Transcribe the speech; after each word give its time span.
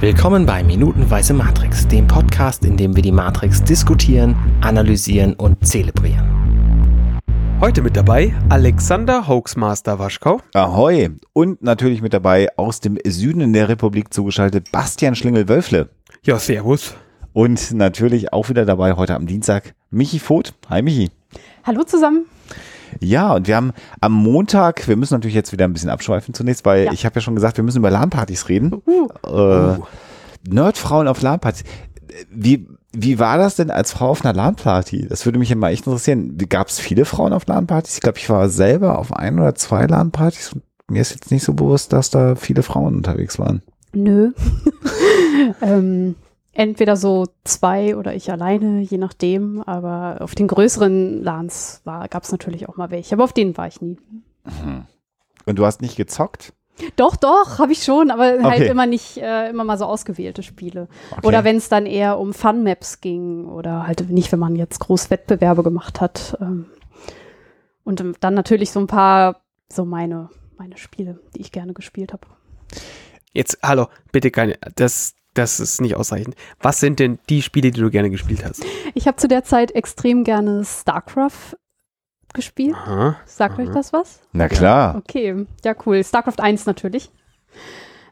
Willkommen 0.00 0.46
bei 0.46 0.64
Minutenweise 0.64 1.34
Matrix, 1.34 1.86
dem 1.86 2.06
Podcast, 2.06 2.64
in 2.64 2.78
dem 2.78 2.96
wir 2.96 3.02
die 3.02 3.12
Matrix 3.12 3.62
diskutieren, 3.62 4.34
analysieren 4.62 5.34
und 5.34 5.66
zelebrieren. 5.66 7.20
Heute 7.60 7.82
mit 7.82 7.98
dabei 7.98 8.34
Alexander 8.48 9.28
Hoaxmaster 9.28 9.98
Waschkau. 9.98 10.40
Ahoi. 10.54 11.10
Und 11.34 11.62
natürlich 11.62 12.00
mit 12.00 12.14
dabei 12.14 12.48
aus 12.56 12.80
dem 12.80 12.96
Süden 13.04 13.52
der 13.52 13.68
Republik 13.68 14.14
zugeschaltet 14.14 14.72
Bastian 14.72 15.14
Schlingel-Wölfle. 15.14 15.90
Ja, 16.22 16.38
servus. 16.38 16.94
Und 17.34 17.72
natürlich 17.72 18.32
auch 18.32 18.48
wieder 18.48 18.64
dabei 18.64 18.94
heute 18.94 19.14
am 19.14 19.26
Dienstag 19.26 19.74
Michi 19.90 20.18
Voth. 20.18 20.54
Hi 20.70 20.80
Michi. 20.80 21.10
Hallo 21.62 21.82
zusammen. 21.82 22.24
Ja, 22.98 23.34
und 23.34 23.46
wir 23.46 23.56
haben 23.56 23.72
am 24.00 24.12
Montag, 24.12 24.88
wir 24.88 24.96
müssen 24.96 25.14
natürlich 25.14 25.34
jetzt 25.34 25.52
wieder 25.52 25.64
ein 25.64 25.72
bisschen 25.72 25.90
abschweifen 25.90 26.34
zunächst, 26.34 26.64
weil 26.64 26.86
Ja. 26.86 26.92
ich 26.92 27.04
habe 27.06 27.14
ja 27.16 27.20
schon 27.20 27.34
gesagt, 27.36 27.56
wir 27.56 27.64
müssen 27.64 27.78
über 27.78 27.90
LAN-Partys 27.90 28.48
reden. 28.48 28.82
Uh, 28.86 29.08
Äh, 29.26 29.78
Nerdfrauen 30.48 31.06
auf 31.08 31.22
LAN-Partys. 31.22 31.64
Wie, 32.30 32.66
wie 32.92 33.18
war 33.18 33.38
das 33.38 33.56
denn 33.56 33.70
als 33.70 33.92
Frau 33.92 34.08
auf 34.10 34.24
einer 34.24 34.34
LAN-Party? 34.34 35.06
Das 35.08 35.24
würde 35.24 35.38
mich 35.38 35.48
ja 35.50 35.56
mal 35.56 35.70
echt 35.70 35.86
interessieren. 35.86 36.36
Gab 36.48 36.68
es 36.68 36.80
viele 36.80 37.04
Frauen 37.04 37.32
auf 37.32 37.46
LAN-Partys? 37.46 37.94
Ich 37.96 38.00
glaube, 38.00 38.18
ich 38.18 38.28
war 38.28 38.48
selber 38.48 38.98
auf 38.98 39.12
ein 39.12 39.38
oder 39.38 39.54
zwei 39.54 39.86
LAN-Partys. 39.86 40.54
und 40.54 40.62
Mir 40.88 41.02
ist 41.02 41.10
jetzt 41.12 41.30
nicht 41.30 41.44
so 41.44 41.52
bewusst, 41.54 41.92
dass 41.92 42.10
da 42.10 42.34
viele 42.34 42.62
Frauen 42.62 42.96
unterwegs 42.96 43.38
waren. 43.38 43.62
nö. 43.92 44.32
ähm, 45.62 46.16
entweder 46.52 46.96
so 46.96 47.26
zwei 47.44 47.96
oder 47.96 48.14
ich 48.14 48.30
alleine, 48.30 48.80
je 48.80 48.98
nachdem. 48.98 49.62
Aber 49.62 50.18
auf 50.20 50.34
den 50.34 50.48
größeren 50.48 51.22
LANs 51.22 51.82
gab 51.84 52.22
es 52.22 52.32
natürlich 52.32 52.68
auch 52.68 52.76
mal 52.76 52.90
welche. 52.90 53.14
Aber 53.14 53.24
auf 53.24 53.32
denen 53.32 53.56
war 53.56 53.66
ich 53.66 53.80
nie. 53.80 53.98
Und 55.46 55.56
du 55.58 55.64
hast 55.66 55.80
nicht 55.82 55.96
gezockt? 55.96 56.52
Doch, 56.96 57.16
doch, 57.16 57.58
habe 57.58 57.72
ich 57.72 57.84
schon, 57.84 58.10
aber 58.10 58.24
halt 58.42 58.42
Okay. 58.62 58.68
immer 58.68 58.86
nicht, 58.86 59.18
äh, 59.18 59.50
immer 59.50 59.64
mal 59.64 59.76
so 59.76 59.84
ausgewählte 59.84 60.42
Spiele. 60.42 60.88
Okay. 61.10 61.26
Oder 61.26 61.44
wenn 61.44 61.56
es 61.56 61.68
dann 61.68 61.84
eher 61.84 62.18
um 62.18 62.32
Fun-Maps 62.32 63.02
ging 63.02 63.46
oder 63.46 63.86
halt 63.86 64.08
nicht, 64.08 64.32
wenn 64.32 64.38
man 64.38 64.56
jetzt 64.56 64.78
groß 64.78 65.10
Wettbewerbe 65.10 65.62
gemacht 65.62 66.00
hat. 66.00 66.38
Ähm, 66.40 66.66
und 67.84 68.02
dann 68.20 68.34
natürlich 68.34 68.70
so 68.70 68.80
ein 68.80 68.86
paar, 68.86 69.42
so 69.70 69.84
meine, 69.84 70.30
meine 70.56 70.78
Spiele, 70.78 71.20
die 71.36 71.42
ich 71.42 71.52
gerne 71.52 71.74
gespielt 71.74 72.14
habe. 72.14 72.26
Jetzt, 73.34 73.58
hallo, 73.62 73.88
bitte 74.10 74.30
keine, 74.30 74.56
das, 74.74 75.14
das 75.34 75.60
ist 75.60 75.80
nicht 75.80 75.96
ausreichend. 75.96 76.34
Was 76.60 76.80
sind 76.80 76.98
denn 76.98 77.18
die 77.28 77.42
Spiele, 77.42 77.70
die 77.70 77.80
du 77.80 77.90
gerne 77.90 78.10
gespielt 78.10 78.44
hast? 78.44 78.64
Ich 78.94 79.06
habe 79.06 79.16
zu 79.16 79.28
der 79.28 79.44
Zeit 79.44 79.72
extrem 79.72 80.24
gerne 80.24 80.64
StarCraft 80.64 81.56
gespielt. 82.34 82.74
Aha. 82.74 83.16
Sagt 83.26 83.58
euch 83.58 83.70
das 83.70 83.92
was? 83.92 84.20
Na 84.32 84.48
klar. 84.48 84.96
Okay, 84.96 85.46
ja 85.64 85.74
cool. 85.86 86.02
StarCraft 86.02 86.40
1 86.40 86.66
natürlich. 86.66 87.10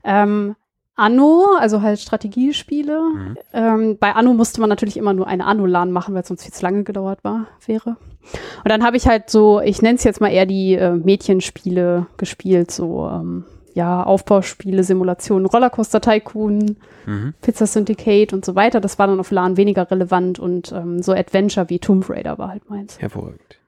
Ähm, 0.05 0.57
Anno, 0.95 1.57
also 1.59 1.83
halt 1.83 2.01
Strategiespiele. 2.01 3.01
Mhm. 3.01 3.37
Ähm, 3.53 3.99
bei 3.99 4.15
Anno 4.15 4.35
musste 4.35 4.61
man 4.61 4.69
natürlich 4.69 4.97
immer 4.97 5.13
nur 5.13 5.29
eine 5.29 5.47
Anno-LAN 5.47 5.93
machen, 5.93 6.15
weil 6.15 6.23
es 6.23 6.29
sonst 6.29 6.43
viel 6.43 6.53
zu 6.53 6.63
lange 6.63 6.83
gedauert 6.83 7.23
war, 7.23 7.47
wäre. 7.67 7.91
Und 7.91 8.69
dann 8.69 8.85
habe 8.85 8.97
ich 8.97 9.07
halt 9.07 9.31
so, 9.31 9.61
ich 9.61 9.81
nenne 9.81 9.97
es 9.97 10.05
jetzt 10.05 10.21
mal 10.21 10.33
eher 10.33 10.45
die 10.45 10.75
äh, 10.75 10.91
Mädchenspiele 10.91 12.07
gespielt, 12.17 12.73
so 12.73 13.09
ähm, 13.09 13.45
ja, 13.79 14.03
Aufbauspiele, 14.03 14.83
Simulationen, 14.83 15.47
Rollercoaster 15.47 16.01
Tycoon, 16.01 16.77
Mhm. 17.07 17.33
Pizza 17.41 17.67
Syndicate 17.67 18.35
und 18.35 18.45
so 18.45 18.55
weiter. 18.55 18.81
Das 18.83 18.99
war 18.99 19.07
dann 19.07 19.19
auf 19.21 19.31
LAN 19.31 19.57
weniger 19.57 19.91
relevant 19.91 20.39
und 20.39 20.73
ähm, 20.73 21.01
so 21.03 21.13
Adventure 21.13 21.71
wie 21.71 21.79
Tomb 21.79 22.11
Raider 22.11 22.37
war 22.37 22.51
halt 22.51 22.69
meins. 22.69 22.99
Hervorragend. 22.99 23.59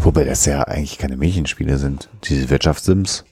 Wobei 0.00 0.24
das 0.24 0.44
ja 0.46 0.62
eigentlich 0.62 0.98
keine 0.98 1.16
Mädchenspiele 1.16 1.78
sind. 1.78 2.08
Diese 2.24 2.50
Wirtschaftssims 2.50 3.24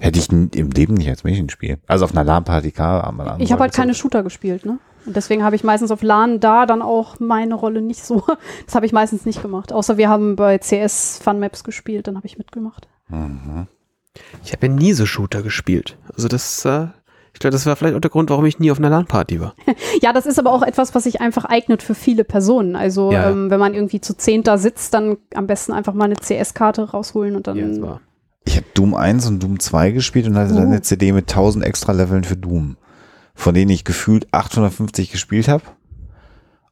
hätte 0.00 0.18
ich 0.18 0.30
im 0.32 0.70
Leben 0.70 0.94
nicht 0.94 1.08
als 1.08 1.22
Mädchenspiel. 1.22 1.78
Also 1.86 2.06
auf 2.06 2.12
einer 2.12 2.24
LAN-Party 2.24 2.72
aber 2.76 3.36
Ich 3.38 3.52
habe 3.52 3.62
halt 3.62 3.74
keine 3.74 3.94
Shooter 3.94 4.22
gespielt, 4.22 4.66
ne? 4.66 4.78
Und 5.06 5.16
deswegen 5.16 5.44
habe 5.44 5.56
ich 5.56 5.62
meistens 5.64 5.90
auf 5.90 6.02
LAN 6.02 6.40
da 6.40 6.66
dann 6.66 6.82
auch 6.82 7.20
meine 7.20 7.54
Rolle 7.54 7.82
nicht 7.82 8.02
so. 8.02 8.24
Das 8.66 8.74
habe 8.74 8.86
ich 8.86 8.92
meistens 8.92 9.26
nicht 9.26 9.42
gemacht. 9.42 9.72
Außer 9.72 9.96
wir 9.96 10.08
haben 10.08 10.34
bei 10.36 10.58
CS 10.58 11.20
Fun 11.22 11.38
Maps 11.38 11.62
gespielt, 11.62 12.08
dann 12.08 12.16
habe 12.16 12.26
ich 12.26 12.36
mitgemacht. 12.36 12.88
Mhm. 13.08 13.68
Ich 14.44 14.52
habe 14.52 14.66
ja 14.66 14.72
nie 14.72 14.92
so 14.92 15.06
Shooter 15.06 15.42
gespielt. 15.42 15.96
Also 16.14 16.28
das, 16.28 16.64
äh, 16.64 16.88
ich 17.32 17.38
glaube, 17.40 17.52
das 17.52 17.64
war 17.66 17.76
vielleicht 17.76 17.94
auch 17.96 18.00
der 18.00 18.10
Grund, 18.10 18.28
warum 18.30 18.44
ich 18.44 18.58
nie 18.58 18.70
auf 18.70 18.78
einer 18.78 18.90
LAN-Party 18.90 19.40
war. 19.40 19.54
Ja, 20.02 20.12
das 20.12 20.26
ist 20.26 20.38
aber 20.38 20.52
auch 20.52 20.62
etwas, 20.62 20.94
was 20.94 21.04
sich 21.04 21.20
einfach 21.20 21.44
eignet 21.44 21.82
für 21.82 21.94
viele 21.94 22.24
Personen. 22.24 22.74
Also 22.76 23.12
Ja, 23.12 23.22
ja. 23.24 23.30
ähm, 23.30 23.50
wenn 23.50 23.60
man 23.60 23.74
irgendwie 23.74 24.00
zu 24.00 24.16
zehnt 24.16 24.46
da 24.46 24.58
sitzt, 24.58 24.94
dann 24.94 25.16
am 25.34 25.46
besten 25.46 25.72
einfach 25.72 25.94
mal 25.94 26.06
eine 26.06 26.16
CS-Karte 26.16 26.90
rausholen 26.90 27.36
und 27.36 27.46
dann. 27.46 27.82
Ja. 27.82 28.00
Ich 28.46 28.56
habe 28.56 28.66
Doom 28.74 28.94
1 28.94 29.26
und 29.28 29.42
Doom 29.42 29.60
2 29.60 29.90
gespielt 29.92 30.26
und 30.26 30.36
hatte 30.36 30.54
dann 30.54 30.64
Oh. 30.64 30.68
eine 30.68 30.82
CD 30.82 31.12
mit 31.12 31.28
1000 31.28 31.64
extra 31.64 31.92
Leveln 31.92 32.24
für 32.24 32.36
Doom, 32.36 32.76
von 33.34 33.54
denen 33.54 33.70
ich 33.70 33.84
gefühlt 33.84 34.26
850 34.32 35.12
gespielt 35.12 35.46
habe. 35.48 35.62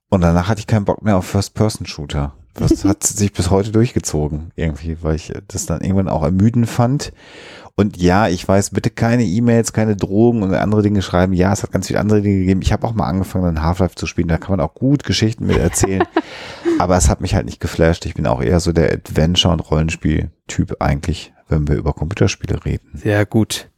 Und 0.08 0.22
danach 0.22 0.48
hatte 0.48 0.60
ich 0.60 0.66
keinen 0.66 0.86
Bock 0.86 1.02
mehr 1.02 1.16
auf 1.18 1.26
First-Person-Shooter. 1.26 2.32
Das 2.54 2.84
hat 2.84 3.04
sich 3.04 3.32
bis 3.32 3.50
heute 3.50 3.70
durchgezogen, 3.70 4.50
irgendwie, 4.56 4.98
weil 5.02 5.14
ich 5.16 5.32
das 5.46 5.66
dann 5.66 5.80
irgendwann 5.80 6.08
auch 6.08 6.24
ermüdend 6.24 6.68
fand. 6.68 7.12
Und 7.76 7.96
ja, 7.96 8.26
ich 8.26 8.46
weiß, 8.46 8.70
bitte 8.70 8.90
keine 8.90 9.22
E-Mails, 9.22 9.72
keine 9.72 9.94
Drogen 9.94 10.42
und 10.42 10.52
andere 10.52 10.82
Dinge 10.82 11.00
schreiben. 11.00 11.32
Ja, 11.32 11.52
es 11.52 11.62
hat 11.62 11.70
ganz 11.70 11.86
viele 11.86 12.00
andere 12.00 12.22
Dinge 12.22 12.40
gegeben. 12.40 12.60
Ich 12.60 12.72
habe 12.72 12.84
auch 12.84 12.92
mal 12.92 13.06
angefangen, 13.06 13.44
dann 13.44 13.62
Half-Life 13.62 13.94
zu 13.94 14.06
spielen. 14.06 14.26
Da 14.26 14.36
kann 14.36 14.56
man 14.56 14.60
auch 14.60 14.74
gut 14.74 15.04
Geschichten 15.04 15.46
mit 15.46 15.58
erzählen. 15.58 16.02
Aber 16.80 16.96
es 16.96 17.08
hat 17.08 17.20
mich 17.20 17.36
halt 17.36 17.46
nicht 17.46 17.60
geflasht. 17.60 18.04
Ich 18.04 18.14
bin 18.14 18.26
auch 18.26 18.42
eher 18.42 18.58
so 18.58 18.72
der 18.72 18.92
Adventure- 18.92 19.52
und 19.52 19.60
Rollenspiel-Typ 19.60 20.76
eigentlich, 20.80 21.32
wenn 21.48 21.68
wir 21.68 21.76
über 21.76 21.92
Computerspiele 21.92 22.64
reden. 22.64 22.90
Sehr 22.94 23.24
gut. 23.26 23.70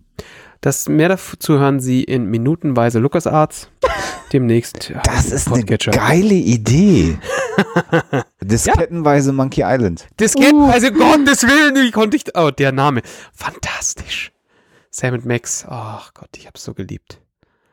Das 0.62 0.88
mehr 0.88 1.10
dazu 1.10 1.59
hören 1.59 1.78
Sie 1.80 2.03
in 2.03 2.25
minutenweise 2.25 3.00
LucasArts. 3.00 3.69
Demnächst. 4.32 4.91
äh, 4.91 4.94
Das 5.04 5.26
ist 5.30 5.48
eine 5.48 5.56
Podcatcher. 5.58 5.91
geile 5.92 6.34
Idee. 6.34 7.18
Diskettenweise 8.42 9.32
Monkey 9.32 9.62
Island. 9.64 10.06
Diskett, 10.18 10.52
Uh. 10.52 10.66
also 10.70 10.91
Gottes 10.92 11.42
Willen, 11.42 11.74
wie 11.86 11.91
konnte 11.91 12.16
ich, 12.16 12.24
oh, 12.36 12.50
der 12.50 12.72
Name. 12.72 13.02
Fantastisch. 13.34 14.32
Sam 14.91 15.14
und 15.14 15.26
Max, 15.26 15.64
ach 15.68 16.14
Gott, 16.14 16.30
ich 16.36 16.46
hab's 16.46 16.64
so 16.64 16.74
geliebt. 16.74 17.20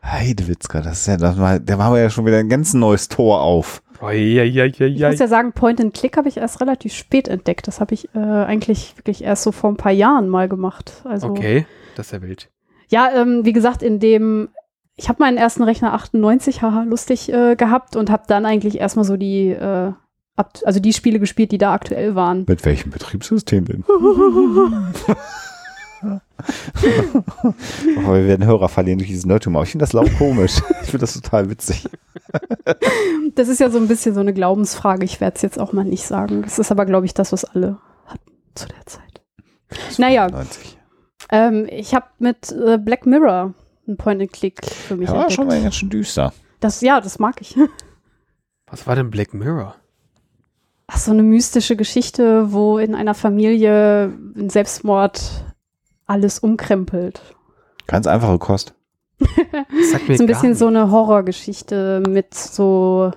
Heidewitzka, 0.03 0.81
das 0.81 1.01
ist 1.01 1.07
ja, 1.07 1.17
das 1.17 1.37
war, 1.37 1.59
da 1.59 1.77
machen 1.77 1.93
wir 1.95 2.01
ja 2.01 2.09
schon 2.09 2.25
wieder 2.25 2.37
ein 2.37 2.49
ganz 2.49 2.73
neues 2.73 3.09
Tor 3.09 3.41
auf. 3.41 3.81
Oh, 3.99 4.09
ja, 4.09 4.43
ja, 4.43 4.65
ja, 4.65 4.85
Ich 4.85 4.99
ja. 4.99 5.09
muss 5.09 5.19
ja 5.19 5.27
sagen, 5.27 5.53
Point 5.53 5.81
and 5.81 5.93
Click 5.93 6.17
habe 6.17 6.29
ich 6.29 6.37
erst 6.37 6.61
relativ 6.61 6.93
spät 6.93 7.27
entdeckt. 7.27 7.67
Das 7.67 7.79
habe 7.79 7.95
ich 7.95 8.13
äh, 8.13 8.19
eigentlich 8.19 8.93
wirklich 8.97 9.23
erst 9.23 9.41
so 9.43 9.51
vor 9.51 9.71
ein 9.71 9.77
paar 9.77 9.91
Jahren 9.91 10.29
mal 10.29 10.47
gemacht. 10.47 11.01
Also 11.03 11.27
Okay, 11.29 11.65
das 11.95 12.07
ist 12.07 12.11
ja 12.13 12.21
wild. 12.21 12.49
Ja, 12.89 13.09
ähm, 13.15 13.41
wie 13.43 13.53
gesagt, 13.53 13.81
in 13.81 13.99
dem, 13.99 14.49
ich 14.97 15.09
habe 15.09 15.19
meinen 15.19 15.37
ersten 15.37 15.63
Rechner 15.63 15.93
98, 15.93 16.63
haha, 16.63 16.83
lustig 16.83 17.31
äh, 17.31 17.55
gehabt 17.55 17.95
und 17.95 18.09
habe 18.09 18.23
dann 18.27 18.45
eigentlich 18.47 18.79
erstmal 18.79 19.05
so 19.05 19.15
die, 19.15 19.49
äh, 19.49 19.93
also 20.35 20.79
die 20.79 20.91
Spiele 20.91 21.19
gespielt, 21.19 21.51
die 21.51 21.59
da 21.59 21.71
aktuell 21.73 22.15
waren. 22.15 22.45
Mit 22.47 22.65
welchem 22.65 22.89
Betriebssystem 22.89 23.65
denn? 23.65 23.83
Aber 27.97 28.15
wir 28.15 28.27
werden 28.27 28.45
Hörer 28.45 28.69
verlieren 28.69 28.97
durch 28.97 29.09
dieses 29.09 29.27
Nerdtum. 29.27 29.55
Aber 29.55 29.63
ich 29.63 29.71
finde 29.71 29.83
das 29.83 29.93
lau 29.93 30.05
komisch. 30.17 30.61
Ich 30.81 30.89
finde 30.89 30.99
das 30.99 31.13
total 31.13 31.49
witzig. 31.49 31.87
Das 33.35 33.47
ist 33.47 33.59
ja 33.59 33.69
so 33.69 33.77
ein 33.77 33.87
bisschen 33.87 34.15
so 34.15 34.19
eine 34.21 34.33
Glaubensfrage. 34.33 35.05
Ich 35.05 35.21
werde 35.21 35.35
es 35.35 35.43
jetzt 35.43 35.59
auch 35.59 35.73
mal 35.73 35.85
nicht 35.85 36.05
sagen. 36.05 36.41
Das 36.41 36.57
ist 36.57 36.71
aber, 36.71 36.85
glaube 36.85 37.05
ich, 37.05 37.13
das, 37.13 37.31
was 37.31 37.45
alle 37.45 37.77
hatten 38.05 38.31
zu 38.55 38.67
der 38.67 38.85
Zeit. 38.85 39.21
Naja, 39.97 40.27
90. 40.27 40.77
ähm, 41.31 41.67
ich 41.69 41.93
habe 41.93 42.07
mit 42.19 42.51
äh, 42.51 42.77
Black 42.77 43.05
Mirror 43.05 43.53
ein 43.87 43.97
Point 43.97 44.21
and 44.21 44.31
Click 44.33 44.65
für 44.65 44.95
mich 44.95 45.07
Ja, 45.09 45.13
war 45.15 45.21
entdeckt. 45.23 45.35
schon 45.35 45.47
mal 45.47 45.61
ganz 45.61 45.75
schön 45.75 45.89
düster. 45.89 46.33
Das, 46.59 46.81
ja, 46.81 46.99
das 47.01 47.19
mag 47.19 47.39
ich. 47.41 47.55
Was 48.67 48.85
war 48.87 48.95
denn 48.95 49.09
Black 49.09 49.33
Mirror? 49.33 49.75
Ach, 50.87 50.97
so 50.97 51.11
eine 51.11 51.23
mystische 51.23 51.75
Geschichte, 51.75 52.51
wo 52.51 52.77
in 52.79 52.95
einer 52.95 53.13
Familie 53.13 54.13
ein 54.35 54.49
Selbstmord 54.49 55.21
alles 56.05 56.39
umkrempelt. 56.39 57.21
Ganz 57.87 58.07
einfache 58.07 58.37
Kost. 58.39 58.73
Das 59.19 59.91
sagt 59.91 60.07
mir 60.07 60.17
so 60.17 60.23
ein 60.23 60.27
bisschen 60.27 60.49
nicht. 60.49 60.59
so 60.59 60.67
eine 60.67 60.91
Horrorgeschichte 60.91 62.03
mit 62.07 62.33
so, 62.33 63.11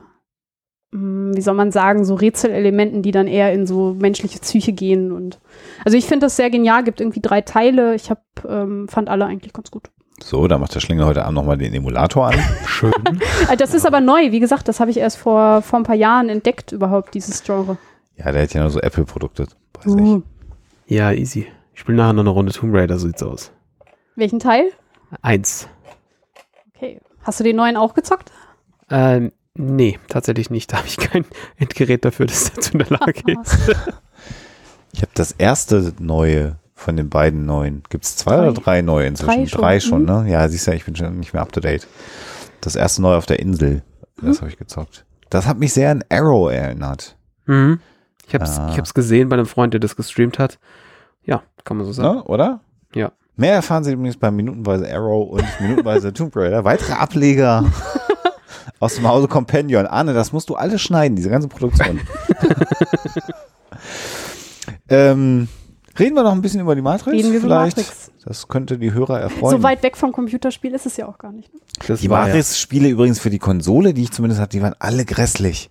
mh, 0.93 1.37
wie 1.37 1.41
soll 1.43 1.55
man 1.55 1.71
sagen, 1.73 2.05
so 2.05 2.15
Rätselelementen, 2.15 3.03
die 3.03 3.11
dann 3.13 3.27
eher 3.29 3.53
in 3.53 3.67
so 3.67 3.95
menschliche 3.95 4.39
Psyche 4.41 4.73
gehen. 4.73 5.13
Und 5.13 5.41
also 5.85 5.97
ich 5.97 6.07
finde 6.07 6.27
das 6.27 6.37
sehr 6.37 6.51
genial, 6.51 6.83
gibt 6.85 7.01
irgendwie 7.01 7.21
drei 7.21 7.41
Teile. 7.43 7.95
Ich 7.95 8.11
hab, 8.11 8.25
ähm, 8.49 8.89
fand 8.89 9.09
alle 9.09 9.27
eigentlich 9.27 9.53
ganz 9.53 9.71
gut. 9.71 9.91
So, 10.23 10.47
da 10.49 10.59
macht 10.59 10.75
der 10.75 10.81
Schlinger 10.81 11.07
heute 11.07 11.25
Abend 11.25 11.35
nochmal 11.37 11.57
den 11.59 11.73
Emulator 11.75 12.29
an. 12.29 12.39
Schön. 12.67 12.93
Äh, 13.51 13.57
Das 13.57 13.75
ist 13.75 13.87
aber 13.87 14.01
neu, 14.01 14.31
wie 14.33 14.41
gesagt, 14.41 14.69
das 14.69 14.79
habe 14.81 14.91
ich 14.91 14.99
erst 14.99 15.17
vor, 15.19 15.63
vor 15.63 15.79
ein 15.79 15.83
paar 15.85 15.95
Jahren 15.97 16.29
entdeckt, 16.29 16.73
überhaupt, 16.73 17.15
dieses 17.15 17.43
Genre. 17.43 17.79
Ja, 18.17 18.31
der 18.33 18.43
hat 18.43 18.53
ja 18.55 18.61
nur 18.61 18.71
so 18.71 18.81
Apple-Produkte. 18.81 19.47
Weiß 19.75 19.95
ich. 19.95 20.01
Uh, 20.01 20.23
Ja, 20.87 21.11
easy. 21.13 21.47
Ich 21.75 21.81
spiele 21.81 21.97
nachher 21.99 22.13
noch 22.13 22.23
eine 22.23 22.31
Runde 22.31 22.53
Tomb 22.53 22.75
Raider, 22.75 22.99
so 22.99 23.07
sieht's 23.07 23.23
aus. 23.23 23.51
welchen 24.17 24.39
Teil? 24.41 24.71
Eins. 25.23 25.69
Okay. 26.77 27.01
Hast 27.23 27.41
du 27.41 27.45
den 27.45 27.57
neuen 27.57 27.77
auch 27.77 27.95
gezockt? 27.95 28.31
Ähm, 28.91 29.33
nee, 29.55 29.99
tatsächlich 30.09 30.51
nicht. 30.51 30.73
Da 30.73 30.79
habe 30.79 30.87
ich 30.89 30.99
kein 30.99 31.25
Endgerät 31.57 32.05
dafür, 32.05 32.27
das 32.27 32.53
dazu 32.53 32.73
in 32.73 32.81
der 32.81 32.89
Lage 32.99 33.23
ist. 33.41 33.59
Ich 34.93 35.01
habe 35.03 35.13
das 35.15 35.33
erste 35.33 35.93
neue 35.99 36.57
Von 36.81 36.97
den 36.97 37.11
beiden 37.11 37.45
neuen. 37.45 37.83
Gibt 37.91 38.07
es 38.07 38.17
zwei 38.17 38.37
Drei. 38.37 38.49
oder 38.49 38.53
drei 38.59 38.81
neue 38.81 39.07
inzwischen? 39.07 39.41
Drei 39.41 39.47
schon, 39.47 39.61
Drei 39.61 39.81
schon, 39.81 40.01
mhm. 40.01 40.07
ne? 40.25 40.31
Ja, 40.31 40.49
siehst 40.49 40.67
du, 40.67 40.73
ich 40.73 40.87
bin 40.87 40.97
schon 40.97 41.19
nicht 41.19 41.35
mehr 41.35 41.43
up 41.43 41.53
to 41.53 41.61
date. 41.61 41.87
Das 42.63 42.75
erste 42.75 43.03
neu 43.03 43.17
auf 43.17 43.27
der 43.27 43.39
Insel. 43.39 43.83
Das 44.17 44.37
Mhm. 44.37 44.41
habe 44.41 44.49
ich 44.51 44.57
gezockt. 44.57 45.05
Das 45.29 45.47
hat 45.47 45.59
mich 45.59 45.75
sehr 45.75 45.91
an 45.91 46.03
Arrow 46.09 46.51
erinnert. 46.51 47.17
Mhm. 47.45 47.81
Ich 48.27 48.35
hab's, 48.35 48.59
Ah. 48.59 48.71
ich 48.73 48.79
hab's 48.79 48.95
gesehen 48.95 49.29
bei 49.29 49.37
einem 49.37 49.45
Freund, 49.45 49.75
der 49.75 49.81
das 49.81 49.95
gestreamt 49.95 50.39
hat. 50.39 50.59
Ja, 51.23 51.43
kann 51.65 51.77
man 51.77 51.85
so 51.85 51.93
sagen. 51.93 52.17
Ne? 52.17 52.25
Oder? 52.25 52.61
Ja. 52.95 53.13
Mehr 53.37 53.53
erfahren 53.55 53.85
Sie 53.85 53.93
übrigens 53.93 54.17
bei 54.17 54.31
Minutenweise 54.31 54.91
Arrow 54.91 55.29
und 55.33 55.45
Minutenweise 55.61 56.13
Tomb 56.15 56.35
Raider. 56.35 56.65
Weitere 56.65 56.95
Ableger 56.95 57.63
aus 58.81 58.95
dem 58.95 59.07
Hause 59.07 59.29
Companion. 59.29 59.87
Arne, 59.87 60.15
das 60.15 60.33
musst 60.33 60.49
du 60.49 60.55
alles 60.55 60.81
schneiden, 60.81 61.15
diese 61.15 61.29
ganze 61.29 61.49
Produktion. 61.49 62.01
ähm, 64.89 65.49
reden 65.99 66.15
wir 66.15 66.23
noch 66.23 66.33
ein 66.33 66.43
bisschen 66.43 66.61
über 66.61 66.75
die 66.75 66.83
Matrix? 66.83 67.17
Reden 67.17 67.33
wir 67.33 67.39
über 67.39 67.49
vielleicht? 67.49 67.77
Matrix. 67.77 68.11
Das 68.25 68.49
könnte 68.49 68.79
die 68.79 68.93
Hörer 68.93 69.21
erfreuen. 69.21 69.57
So 69.57 69.63
weit 69.63 69.83
weg 69.83 69.97
vom 69.97 70.13
Computerspiel 70.13 70.73
ist 70.75 70.87
es 70.87 70.97
ja 70.97 71.07
auch 71.09 71.19
gar 71.19 71.33
nicht. 71.33 71.53
Ne? 71.53 71.61
Das 71.87 72.01
Die 72.01 72.11
war 72.11 72.21
ja. 72.21 72.27
Matrix-Spiele 72.27 72.89
übrigens 72.89 73.19
für 73.19 73.31
die 73.31 73.39
Konsole, 73.39 73.95
die 73.95 74.03
ich 74.03 74.13
zumindest 74.13 74.41
hatte, 74.41 74.57
die 74.57 74.63
waren 74.63 74.75
alle 74.79 75.05
grässlich. 75.05 75.71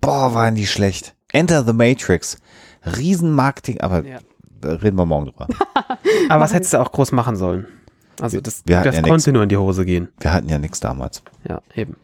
Boah, 0.00 0.34
waren 0.34 0.54
die 0.54 0.66
schlecht. 0.66 1.14
Enter 1.32 1.64
the 1.64 1.72
Matrix. 1.72 2.38
Riesenmarketing, 2.84 3.80
aber 3.80 4.04
Ja. 4.04 4.18
reden 4.64 4.96
wir 4.96 5.06
morgen 5.06 5.26
drüber. 5.26 5.48
Aber 6.28 6.42
was 6.44 6.52
hättest 6.54 6.72
du 6.72 6.80
auch 6.80 6.90
groß 6.92 7.12
machen 7.12 7.36
sollen? 7.36 7.66
Also 8.20 8.40
das, 8.40 8.62
das 8.64 8.84
ja 8.84 8.92
konnte 9.02 9.12
nix. 9.12 9.26
nur 9.26 9.42
in 9.42 9.48
die 9.48 9.56
Hose 9.56 9.84
gehen. 9.84 10.08
Wir 10.20 10.32
hatten 10.32 10.48
ja 10.48 10.58
nichts 10.58 10.80
damals. 10.80 11.22
Ja, 11.48 11.60
eben. 11.74 11.96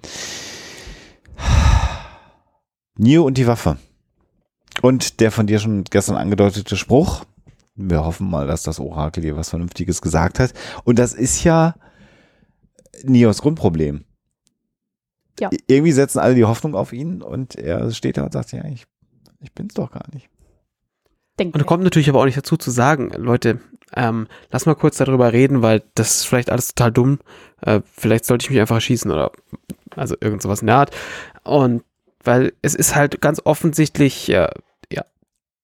Neo 2.97 3.25
und 3.25 3.39
die 3.39 3.47
Waffe. 3.47 3.79
Und 4.83 5.21
der 5.21 5.31
von 5.31 5.47
dir 5.47 5.59
schon 5.59 5.85
gestern 5.85 6.17
angedeutete 6.17 6.77
Spruch. 6.77 7.25
Wir 7.75 8.05
hoffen 8.05 8.29
mal, 8.29 8.47
dass 8.47 8.63
das 8.63 8.79
Orakel 8.79 9.23
dir 9.23 9.37
was 9.37 9.51
Vernünftiges 9.51 10.03
gesagt 10.03 10.39
hat. 10.39 10.53
Und 10.85 10.99
das 10.99 11.15
ist 11.15 11.43
ja 11.45 11.75
Neos 13.03 13.41
Grundproblem. 13.41 14.05
Ja. 15.41 15.51
Irgendwie 15.67 15.93
setzen 15.93 16.19
alle 16.19 16.35
die 16.35 16.45
Hoffnung 16.45 16.75
auf 16.75 16.93
ihn 16.93 17.23
und 17.23 17.57
er 17.57 17.91
steht 17.93 18.19
da 18.19 18.25
und 18.25 18.33
sagt, 18.33 18.53
ja, 18.53 18.65
ich, 18.67 18.85
ich 19.41 19.53
bin's 19.53 19.75
doch 19.75 19.91
gar 19.91 20.05
nicht. 20.13 20.29
Denkt 21.39 21.57
Und 21.57 21.67
kommt 21.67 21.83
natürlich 21.83 22.11
aber 22.11 22.21
auch 22.21 22.27
nicht 22.27 22.37
dazu 22.37 22.59
zu 22.59 22.71
sagen, 22.71 23.11
Leute, 23.17 23.61
ähm, 23.95 24.29
lass 24.51 24.67
mal 24.67 24.75
kurz 24.75 24.99
darüber 24.99 25.33
reden, 25.33 25.63
weil 25.63 25.83
das 25.95 26.17
ist 26.17 26.25
vielleicht 26.27 26.51
alles 26.51 26.69
total 26.69 26.93
dumm. 26.93 27.19
Äh, 27.63 27.81
vielleicht 27.93 28.27
sollte 28.27 28.45
ich 28.45 28.51
mich 28.51 28.61
einfach 28.61 28.81
schießen 28.81 29.11
oder 29.11 29.33
also 29.97 30.15
irgend 30.21 30.43
sowas 30.43 30.61
in 30.61 30.67
der 30.67 30.77
Art. 30.77 30.91
Und 31.45 31.83
weil 32.23 32.53
es 32.63 32.75
ist 32.75 32.95
halt 32.95 33.21
ganz 33.21 33.41
offensichtlich 33.45 34.29
äh, 34.29 34.49
ja, 34.93 35.05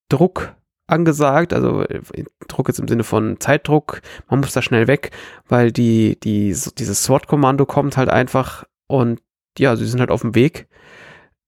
Druck 0.09 0.55
angesagt, 0.89 1.53
also 1.53 1.81
äh, 1.83 2.01
Druck 2.47 2.67
jetzt 2.67 2.79
im 2.79 2.87
Sinne 2.87 3.03
von 3.03 3.39
Zeitdruck, 3.39 4.01
man 4.29 4.39
muss 4.39 4.53
da 4.53 4.61
schnell 4.61 4.87
weg, 4.87 5.11
weil 5.47 5.71
die, 5.71 6.19
die, 6.19 6.53
so 6.53 6.71
dieses 6.71 7.03
SWAT-Kommando 7.03 7.65
kommt 7.65 7.97
halt 7.97 8.09
einfach 8.09 8.65
und 8.87 9.21
ja, 9.57 9.75
sie 9.75 9.85
sind 9.85 9.99
halt 9.99 10.11
auf 10.11 10.21
dem 10.21 10.35
Weg 10.35 10.67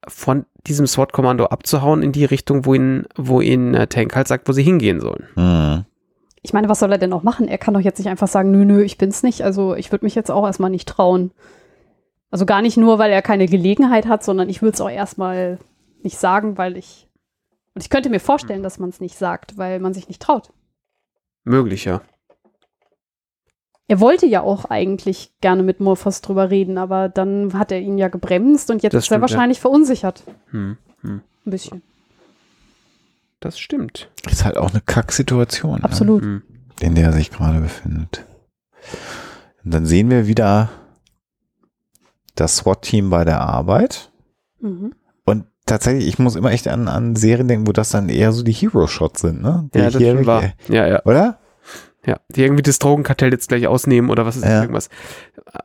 von 0.08 0.46
diesem 0.68 0.88
SWAT-Kommando 0.88 1.46
abzuhauen 1.46 2.02
in 2.02 2.12
die 2.12 2.26
Richtung, 2.26 2.66
wo 2.66 2.74
ihn, 2.74 3.06
wo 3.16 3.42
ihn 3.42 3.74
äh, 3.74 3.88
Tank 3.88 4.16
halt 4.16 4.28
sagt, 4.28 4.48
wo 4.48 4.52
sie 4.52 4.64
hingehen 4.64 5.00
sollen. 5.00 5.28
Mhm. 5.36 5.86
Ich 6.44 6.54
meine, 6.54 6.70
was 6.70 6.80
soll 6.80 6.92
er 6.92 6.98
denn 6.98 7.14
auch 7.14 7.24
machen? 7.24 7.48
Er 7.48 7.60
kann 7.60 7.76
doch 7.76 7.82
jetzt 7.82 8.00
nicht 8.00 8.08
einfach 8.08 8.28
sagen, 8.28 8.50
nö, 8.52 8.66
nö, 8.66 8.82
ich 8.82 8.98
bin's 8.98 9.22
nicht. 9.22 9.44
Also 9.44 9.76
ich 9.76 9.92
würde 9.92 10.06
mich 10.06 10.16
jetzt 10.16 10.32
auch 10.32 10.46
erstmal 10.46 10.72
nicht 10.72 10.90
trauen. 10.90 11.32
Also 12.32 12.46
gar 12.46 12.64
nicht 12.64 12.78
nur, 12.78 12.98
weil 12.98 13.12
er 13.12 13.22
keine 13.22 13.46
Gelegenheit 13.46 14.08
hat, 14.08 14.24
sondern 14.24 14.50
ich 14.50 14.62
würde 14.62 14.74
es 14.74 14.82
auch 14.82 14.90
erstmal 14.90 15.60
nicht 16.02 16.18
sagen, 16.18 16.58
weil 16.58 16.78
ich. 16.78 17.08
Und 17.74 17.82
ich 17.82 17.90
könnte 17.90 18.10
mir 18.10 18.20
vorstellen, 18.20 18.64
dass 18.64 18.80
man 18.80 18.90
es 18.90 19.00
nicht 19.00 19.18
sagt, 19.18 19.58
weil 19.58 19.80
man 19.80 19.94
sich 19.94 20.08
nicht 20.08 20.22
traut. 20.22 20.52
Möglich, 21.44 21.86
ja. 21.86 22.02
Er 23.88 24.00
wollte 24.00 24.26
ja 24.26 24.42
auch 24.42 24.66
eigentlich 24.66 25.34
gerne 25.42 25.64
mit 25.64 25.80
Morphos 25.80 26.22
drüber 26.22 26.50
reden, 26.50 26.78
aber 26.78 27.10
dann 27.10 27.58
hat 27.58 27.72
er 27.72 27.80
ihn 27.80 27.98
ja 27.98 28.08
gebremst 28.08 28.70
und 28.72 28.84
jetzt 28.84 28.94
Das 28.94 29.04
ist 29.04 29.12
er 29.12 29.18
stimmt, 29.18 29.18
ja. 29.18 29.22
wahrscheinlich 29.22 29.60
verunsichert. 29.60 30.24
Hm, 30.52 30.78
hm. 31.02 31.22
Ein 31.46 31.52
bisschen. 31.52 31.82
Das 33.42 33.60
stimmt. 33.60 34.10
Ist 34.30 34.46
halt 34.46 34.58
auch 34.58 34.70
eine 34.70 34.82
Kacksituation, 34.82 35.80
ne? 35.80 35.84
Absolut. 35.84 36.22
Hm. 36.24 36.42
in 36.80 36.96
der 36.96 37.08
er 37.08 37.14
sich 37.14 37.32
gerade 37.32 37.60
befindet. 37.60 38.26
Und 39.64 39.74
dann 39.74 39.86
sehen 39.86 40.10
wir 40.10 40.28
wieder 40.28 40.70
das 42.36 42.58
SWAT-Team 42.58 43.10
bei 43.10 43.26
der 43.26 43.42
Arbeit. 43.42 44.12
Mhm. 44.60 44.94
Tatsächlich, 45.72 46.08
ich 46.08 46.20
muss 46.20 46.36
immer 46.36 46.52
echt 46.52 46.68
an, 46.68 46.88
an 46.88 47.16
Serien 47.16 47.48
denken, 47.48 47.66
wo 47.68 47.72
das 47.72 47.90
dann 47.90 48.10
eher 48.10 48.32
so 48.34 48.44
die 48.44 48.52
Hero-Shots 48.52 49.22
sind, 49.22 49.42
ne? 49.42 49.70
Die 49.74 49.80
Ja, 49.80 49.86
das 49.90 49.96
hier- 49.98 50.26
wahr. 50.26 50.44
Ja, 50.68 50.86
ja, 50.88 51.02
Oder? 51.06 51.40
ja. 52.06 52.18
Die 52.30 52.44
irgendwie 52.44 52.64
das 52.64 52.78
Drogenkartell 52.80 53.32
jetzt 53.32 53.48
gleich 53.48 53.68
ausnehmen 53.68 54.10
oder 54.10 54.26
was 54.26 54.36
ist 54.36 54.44
Ja. 54.44 54.62
irgendwas. 54.62 54.90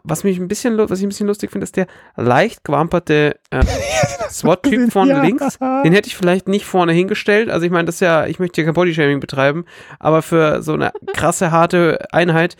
Was 0.05 0.23
mich 0.23 0.38
ein 0.38 0.49
bisschen, 0.49 0.76
was 0.79 0.99
ich 0.99 1.05
ein 1.05 1.08
bisschen 1.08 1.26
lustig 1.26 1.50
finde, 1.50 1.64
ist 1.64 1.76
der 1.76 1.87
leicht 2.17 2.62
gewamperte 2.64 3.37
äh, 3.50 3.62
SWAT-Typ 4.31 4.93
von 4.93 5.08
Ja. 5.08 5.23
links. 5.23 5.58
Den 5.58 5.93
hätte 5.93 6.08
ich 6.08 6.17
vielleicht 6.17 6.47
nicht 6.49 6.67
vorne 6.67 6.93
hingestellt. 6.93 7.50
Also 7.50 7.64
ich 7.67 7.73
meine, 7.73 7.87
das 7.87 7.97
ist 7.97 8.00
ja, 8.00 8.26
ich 8.26 8.38
möchte 8.38 8.56
hier 8.56 8.64
kein 8.64 8.75
Bodyshaming 8.75 9.19
betreiben, 9.20 9.64
aber 9.99 10.23
für 10.23 10.62
so 10.62 10.75
eine 10.75 10.93
krasse, 11.14 11.50
harte 11.50 12.06
Einheit 12.12 12.56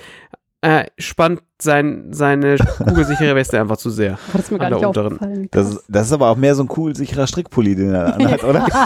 äh, 0.62 0.87
spannt 0.99 1.43
sein, 1.61 2.08
seine 2.11 2.56
kugelsichere 2.79 3.35
Weste 3.35 3.61
einfach 3.61 3.76
zu 3.76 3.91
sehr. 3.91 4.19
Oh, 4.29 4.31
das 4.35 4.43
ist 4.43 4.53
mir 4.53 4.58
gar 4.58 4.69
der 4.69 4.79
nicht 4.79 4.87
unteren. 4.87 5.06
aufgefallen. 5.14 5.49
Das 5.50 5.69
ist, 5.70 5.85
das 5.88 6.06
ist 6.06 6.12
aber 6.12 6.29
auch 6.29 6.37
mehr 6.37 6.55
so 6.55 6.62
ein 6.64 6.69
cool 6.76 6.94
sicherer 6.94 7.26
Strickpulli, 7.26 7.75
den 7.76 7.94
er 7.94 8.14
anhat, 8.14 8.44
oder? 8.44 8.67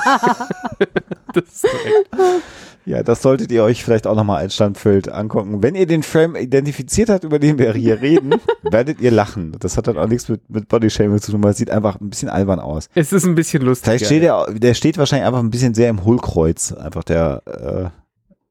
Das 1.33 1.45
ist 1.45 1.63
korrekt. 1.63 2.43
Ja, 2.87 3.03
das 3.03 3.23
solltet 3.23 3.53
ihr 3.53 3.63
euch 3.63 3.85
vielleicht 3.85 4.07
auch 4.07 4.17
nochmal 4.17 4.39
als 4.39 4.55
Standbild 4.55 5.13
angucken. 5.13 5.63
Wenn 5.63 5.75
ihr 5.75 5.87
den 5.87 6.03
Frame 6.03 6.35
identifiziert 6.35 7.09
habt, 7.11 7.25
über 7.25 7.39
den 7.39 7.59
wir 7.59 7.73
hier 7.75 8.01
reden, 8.01 8.35
werdet 8.63 9.01
ihr 9.01 9.11
lachen. 9.11 9.55
Das 9.61 9.77
hat 9.77 9.87
dann 9.87 9.99
auch 9.99 10.09
nichts 10.09 10.29
mit, 10.29 10.49
mit 10.51 10.67
Bodyshaming 10.67 11.21
zu 11.21 11.31
tun, 11.33 11.45
weil 11.45 11.53
es 11.53 11.59
sieht 11.59 11.71
einfach 11.71 12.01
ein 12.01 12.11
bisschen 12.11 12.31
albern 12.31 12.59
aus. 12.59 12.89
Es 12.95 13.13
ist 13.13 13.25
ein 13.27 13.35
bisschen 13.35 13.63
lustig. 13.63 13.85
Vielleicht 13.85 14.07
steht 14.07 14.23
er, 14.23 14.47
der 14.53 14.75
steht 14.75 14.99
wahrscheinlich 14.99 15.27
einfach 15.27 15.41
ein 15.41 15.51
bisschen 15.51 15.75
sehr 15.75 15.91
im 15.91 16.05
Hohlkreuz. 16.05 16.73
Einfach 16.73 17.05
der, 17.05 17.43
äh, 17.47 18.00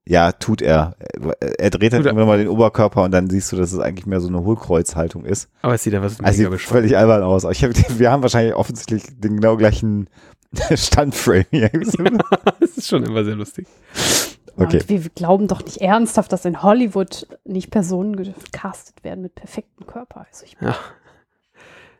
ja, 0.09 0.31
tut 0.31 0.63
er. 0.63 0.95
Er 1.59 1.69
dreht 1.69 1.93
halt 1.93 2.03
er. 2.03 2.07
irgendwann 2.07 2.27
mal 2.27 2.39
den 2.39 2.47
Oberkörper 2.47 3.03
und 3.03 3.11
dann 3.11 3.29
siehst 3.29 3.51
du, 3.51 3.55
dass 3.57 3.71
es 3.71 3.79
eigentlich 3.79 4.07
mehr 4.07 4.19
so 4.19 4.27
eine 4.27 4.43
Hohlkreuzhaltung 4.43 5.23
ist. 5.23 5.49
Aber 5.61 5.75
es 5.75 5.83
sieht 5.83 5.93
einfach 5.93 6.09
so 6.09 6.23
Also 6.23 6.43
mega 6.43 6.57
sieht 6.57 6.67
völlig 6.67 6.97
albern 6.97 7.21
aus. 7.21 7.43
Ich 7.43 7.63
hab, 7.63 7.71
wir 7.99 8.11
haben 8.11 8.23
wahrscheinlich 8.23 8.55
offensichtlich 8.55 9.03
den 9.19 9.35
genau 9.35 9.55
gleichen 9.55 10.09
Standframe 10.73 11.45
hier. 11.51 11.69
Das 12.59 12.75
ist 12.75 12.87
schon 12.87 13.03
immer 13.03 13.23
sehr 13.23 13.35
lustig. 13.35 13.67
Okay. 14.57 14.79
Und 14.79 14.89
wir 14.89 14.99
glauben 15.13 15.47
doch 15.47 15.63
nicht 15.63 15.77
ernsthaft, 15.77 16.33
dass 16.33 16.43
in 16.43 16.63
Hollywood 16.63 17.27
nicht 17.45 17.69
Personen 17.69 18.15
gecastet 18.15 19.03
werden 19.03 19.21
mit 19.21 19.35
perfektem 19.35 19.85
Körper. 19.85 20.25
Also 20.27 20.43
ich, 20.45 20.57
Ja. 20.59 20.75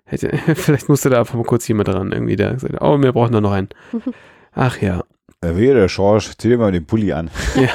Hätte, 0.06 0.36
vielleicht 0.56 0.90
musste 0.90 1.12
da 1.12 1.20
einfach 1.20 1.36
mal 1.36 1.44
kurz 1.44 1.68
jemand 1.68 1.90
dran, 1.90 2.12
irgendwie, 2.12 2.36
der 2.36 2.54
gesagt 2.56 2.74
hat, 2.74 2.82
oh, 2.82 3.00
wir 3.00 3.12
brauchen 3.14 3.34
da 3.34 3.42
noch 3.42 3.52
einen. 3.52 3.70
Ach 4.54 4.82
ja. 4.82 5.04
Wäre 5.42 5.80
der 5.80 5.88
Schorsch, 5.88 6.32
zieh 6.38 6.50
dir 6.50 6.58
mal 6.58 6.72
den 6.72 6.86
Pulli 6.86 7.14
an. 7.14 7.30
Ja. 7.56 7.70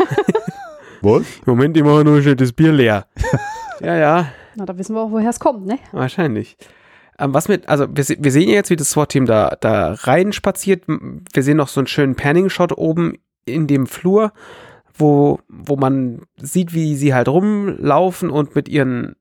Was? 1.00 1.25
Moment, 1.47 1.76
ich 1.76 1.83
mache 1.83 2.04
nur 2.04 2.21
schnell 2.21 2.37
das 2.37 2.52
Bier 2.52 2.73
leer. 2.73 3.06
ja, 3.80 3.97
ja, 3.97 4.28
na, 4.56 4.66
da 4.66 4.76
wissen 4.78 4.94
wir 4.94 5.02
auch, 5.02 5.11
woher 5.11 5.30
es 5.30 5.40
kommt, 5.40 5.66
ne? 5.66 5.78
wahrscheinlich. 5.92 6.56
Ähm, 7.18 7.33
was 7.33 7.49
mit, 7.49 7.68
also 7.68 7.87
wir, 7.88 8.04
wir 8.18 8.33
sehen 8.33 8.49
ja 8.49 8.56
jetzt, 8.56 8.71
wie 8.71 8.76
das 8.76 8.90
SWAT-Team 8.90 9.26
da, 9.26 9.56
da 9.61 9.92
rein 9.92 10.33
spaziert. 10.33 10.85
Wir 10.87 11.42
sehen 11.42 11.56
noch 11.56 11.68
so 11.68 11.80
einen 11.80 11.87
schönen 11.87 12.16
Panning-Shot 12.16 12.76
oben 12.76 13.18
in 13.44 13.66
dem 13.66 13.87
Flur, 13.87 14.33
wo, 14.97 15.38
wo 15.49 15.76
man 15.76 16.23
sieht, 16.37 16.75
wie 16.75 16.97
sie 16.97 17.14
halt 17.14 17.28
rumlaufen 17.28 18.30
und 18.30 18.54
mit 18.56 18.68
ihren 18.68 19.16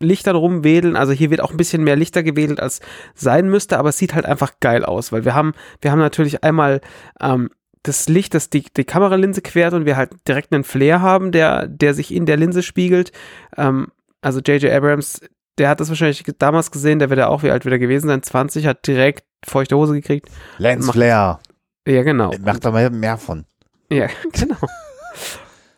Lichtern 0.00 0.36
rumwedeln. 0.36 0.96
Also 0.96 1.12
hier 1.12 1.30
wird 1.30 1.40
auch 1.40 1.50
ein 1.50 1.56
bisschen 1.56 1.84
mehr 1.84 1.96
Lichter 1.96 2.22
gewedelt, 2.22 2.60
als 2.60 2.80
sein 3.14 3.48
müsste, 3.48 3.78
aber 3.78 3.90
es 3.90 3.98
sieht 3.98 4.14
halt 4.14 4.26
einfach 4.26 4.54
geil 4.60 4.84
aus, 4.84 5.12
weil 5.12 5.24
wir 5.24 5.34
haben, 5.34 5.52
wir 5.80 5.90
haben 5.90 5.98
natürlich 5.98 6.42
einmal 6.42 6.80
ähm, 7.20 7.50
das 7.86 8.08
Licht, 8.08 8.34
das 8.34 8.50
die, 8.50 8.64
die 8.76 8.84
Kameralinse 8.84 9.42
quert 9.42 9.72
und 9.74 9.84
wir 9.86 9.96
halt 9.96 10.10
direkt 10.26 10.52
einen 10.52 10.64
Flare 10.64 11.00
haben, 11.00 11.32
der, 11.32 11.66
der 11.66 11.94
sich 11.94 12.12
in 12.12 12.26
der 12.26 12.36
Linse 12.36 12.62
spiegelt. 12.62 13.12
Ähm, 13.56 13.88
also 14.20 14.40
J.J. 14.40 14.72
Abrams, 14.72 15.20
der 15.58 15.68
hat 15.68 15.80
das 15.80 15.88
wahrscheinlich 15.88 16.22
damals 16.38 16.70
gesehen, 16.70 16.98
der 16.98 17.10
wird 17.10 17.18
ja 17.18 17.28
auch 17.28 17.42
wie 17.42 17.50
alt 17.50 17.64
wieder 17.64 17.78
gewesen 17.78 18.08
sein, 18.08 18.22
20, 18.22 18.66
hat 18.66 18.86
direkt 18.86 19.24
feuchte 19.44 19.76
Hose 19.76 19.94
gekriegt. 19.94 20.28
Lance 20.58 20.86
Macht- 20.86 20.96
Flair. 20.96 21.40
Ja, 21.86 22.02
genau. 22.02 22.32
Macht 22.40 22.64
da 22.64 22.72
mal 22.72 22.90
mehr 22.90 23.16
von. 23.16 23.44
Ja, 23.90 24.08
genau. 24.32 24.56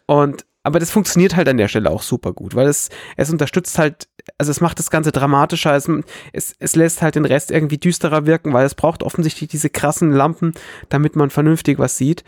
Und 0.07 0.45
aber 0.65 0.81
das 0.81 0.91
funktioniert 0.91 1.35
halt 1.37 1.49
an 1.49 1.57
der 1.57 1.69
Stelle 1.69 1.91
auch 1.91 2.03
super 2.03 2.33
gut, 2.35 2.55
weil 2.55 2.67
es, 2.67 2.91
es 3.17 3.31
unterstützt 3.31 3.79
halt, 3.79 4.09
also 4.37 4.51
es 4.51 4.61
macht 4.61 4.79
das 4.79 4.91
Ganze 4.91 5.13
dramatischer, 5.13 5.75
es, 5.75 5.89
es, 6.33 6.55
es 6.59 6.77
lässt 6.77 7.03
halt 7.03 7.15
den 7.15 7.25
Rest 7.25 7.51
irgendwie 7.51 7.79
düsterer 7.79 8.27
wirken, 8.27 8.53
weil 8.53 8.67
es 8.67 8.75
braucht 8.75 9.03
offensichtlich 9.03 9.49
diese 9.49 9.71
krassen 9.71 10.11
Lampen, 10.11 10.53
damit 10.89 11.17
man 11.17 11.31
vernünftig 11.31 11.79
was 11.79 11.97
sieht. 11.97 12.25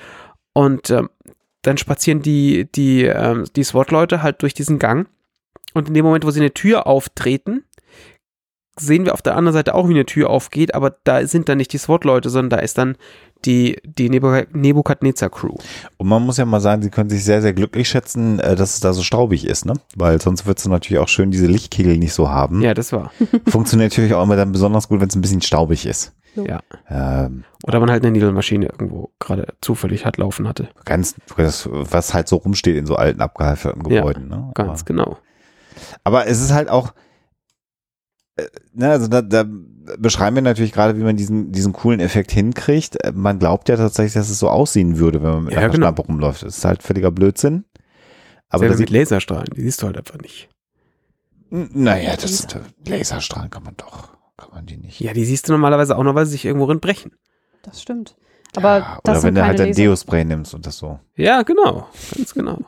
Und 0.53 0.91
ähm, 0.91 1.11
dann 1.63 1.79
spazieren 1.79 2.23
die, 2.23 2.71
die, 2.73 3.05
ähm, 3.05 3.45
die 3.55 3.65
SWAT-Leute 3.65 4.23
halt 4.23 4.43
durch 4.43 4.55
diesen 4.55 4.79
Gang. 4.79 5.09
Und 5.75 5.89
in 5.89 5.95
dem 5.95 6.05
Moment, 6.05 6.25
wo 6.25 6.31
sie 6.31 6.41
eine 6.41 6.55
Tür 6.55 6.87
auftreten, 6.87 7.65
sehen 8.79 9.05
wir 9.05 9.15
auf 9.15 9.23
der 9.23 9.37
anderen 9.37 9.53
Seite 9.53 9.75
auch, 9.75 9.89
wie 9.89 9.95
eine 9.95 10.07
Tür 10.07 10.31
aufgeht, 10.31 10.75
aber 10.75 10.97
da 11.05 11.27
sind 11.27 11.49
dann 11.49 11.59
nicht 11.59 11.73
die 11.73 11.79
SWAT-Leute, 11.79 12.31
sondern 12.31 12.59
da 12.59 12.65
ist 12.65 12.79
dann 12.79 12.97
die, 13.45 13.79
die 13.85 14.11
Nebu- 14.11 14.47
Nebukadnezar-Crew. 14.53 15.55
Und 15.97 16.09
man 16.09 16.23
muss 16.25 16.37
ja 16.37 16.45
mal 16.45 16.61
sagen, 16.61 16.83
sie 16.83 16.91
können 16.91 17.11
sich 17.11 17.25
sehr, 17.25 17.43
sehr 17.43 17.53
glücklich 17.53 17.89
schätzen, 17.89 18.39
äh, 18.39 18.57
dass 18.57 18.75
es 18.75 18.81
da 18.81 18.93
so 18.93 19.03
staubig 19.03 19.47
ist, 19.47 19.65
ne? 19.67 19.75
Weil 19.97 20.21
sonst 20.21 20.47
wird 20.47 20.59
es 20.59 20.67
natürlich 20.69 21.01
auch 21.01 21.09
schön 21.09 21.31
diese 21.31 21.47
Lichtkegel 21.47 21.97
nicht 21.99 22.13
so 22.13 22.29
haben. 22.31 22.63
Ja, 22.63 22.75
das 22.75 22.93
war. 22.93 23.11
Funktioniert 23.49 23.93
natürlich 23.93 24.15
auch 24.15 24.23
immer 24.23 24.37
dann 24.37 24.53
besonders 24.53 24.89
gut, 24.89 25.01
wenn 25.01 25.09
es 25.09 25.15
ein 25.17 25.21
bisschen 25.23 25.43
staubig 25.43 25.87
ist. 25.87 26.13
Ja. 26.37 26.61
Ähm, 26.89 27.45
Oder 27.65 27.81
man 27.81 27.91
halt 27.91 28.05
eine 28.05 28.13
Niedelmaschine 28.13 28.67
irgendwo 28.67 29.11
gerade 29.19 29.55
zufällig 29.61 30.07
hat 30.07 30.17
laufen 30.17 30.47
hatte. 30.47 30.69
ganz, 30.85 31.17
das, 31.37 31.69
was 31.73 32.15
halt 32.15 32.29
so 32.29 32.37
rumsteht 32.37 32.77
in 32.77 32.87
so 32.87 32.95
alten, 32.97 33.21
abgehalfterten 33.21 33.83
Ja, 33.91 33.99
Gebäuden, 34.01 34.29
ne? 34.29 34.51
Ganz 34.55 34.83
Aber, 34.83 34.87
genau. 34.87 35.19
aber 36.05 36.27
es 36.29 36.41
ist 36.41 36.53
halt 36.53 36.69
auch, 36.69 36.93
ne, 38.73 38.91
also 38.91 39.09
da, 39.09 39.23
da 39.23 39.45
beschreiben 39.99 40.37
wir 40.37 40.43
natürlich 40.43 40.73
gerade, 40.73 40.97
wie 40.99 41.03
man 41.03 41.17
diesen, 41.17 41.53
diesen 41.53 41.73
coolen 41.73 42.01
Effekt 42.01 42.31
hinkriegt. 42.33 43.03
Äh, 43.05 43.13
Man 43.15 43.39
glaubt 43.39 43.69
ja 43.69 43.77
tatsächlich, 43.77 44.15
dass 44.15 44.31
es 44.31 44.39
so 44.39 44.49
aussehen 44.49 44.99
würde, 44.99 45.23
wenn 45.23 45.31
man 45.31 45.45
mit 45.45 45.53
Ja, 45.53 45.59
einer 45.61 45.69
genau. 45.71 45.87
Schlampe 45.87 46.03
rumläuft. 46.03 46.43
Das 46.43 46.59
ist 46.59 46.65
halt 46.65 46.83
völliger 46.83 47.11
Blödsinn. 47.11 47.65
Aber 48.49 48.65
Aber 48.65 48.65
da 48.65 48.71
mit 48.71 48.79
sieht, 48.79 48.91
Laserstrahlen, 48.91 49.49
die 49.57 49.63
siehst 49.63 49.83
du 49.83 49.87
halt 49.87 49.97
einfach 49.99 50.19
nicht. 50.19 50.49
Naja, 51.51 52.17
das 52.17 52.47
Laserstrahlen 52.87 53.51
kann 53.51 53.65
man 53.65 53.75
doch, 53.77 54.17
kann 54.37 54.51
man 54.53 54.67
die 54.67 54.77
nicht. 54.77 55.01
Ja, 55.01 55.13
die 55.13 55.25
siehst 55.25 55.49
du 55.49 55.53
normalerweise 55.53 55.97
auch 55.97 56.03
nur, 56.05 56.15
weil 56.15 56.27
sie 56.27 56.33
sich 56.33 56.45
irgendwo 56.45 56.67
drin 56.67 56.81
brechen. 56.81 57.13
Das 57.63 57.83
stimmt. 57.83 58.17
Aber 58.57 58.79
Ja, 58.79 58.99
das 59.05 59.13
oder 59.13 59.21
sind 59.21 59.27
wenn 59.29 59.35
du 59.37 59.45
halt 59.45 59.59
dein 59.59 59.69
Laser. 59.69 59.83
Deo-Spray 59.83 60.25
nimmst 60.25 60.55
und 60.55 60.67
das 60.67 60.77
so. 60.79 60.99
Ja, 61.17 61.43
genau. 61.43 61.89
Ganz 62.17 62.35
genau. 62.35 62.59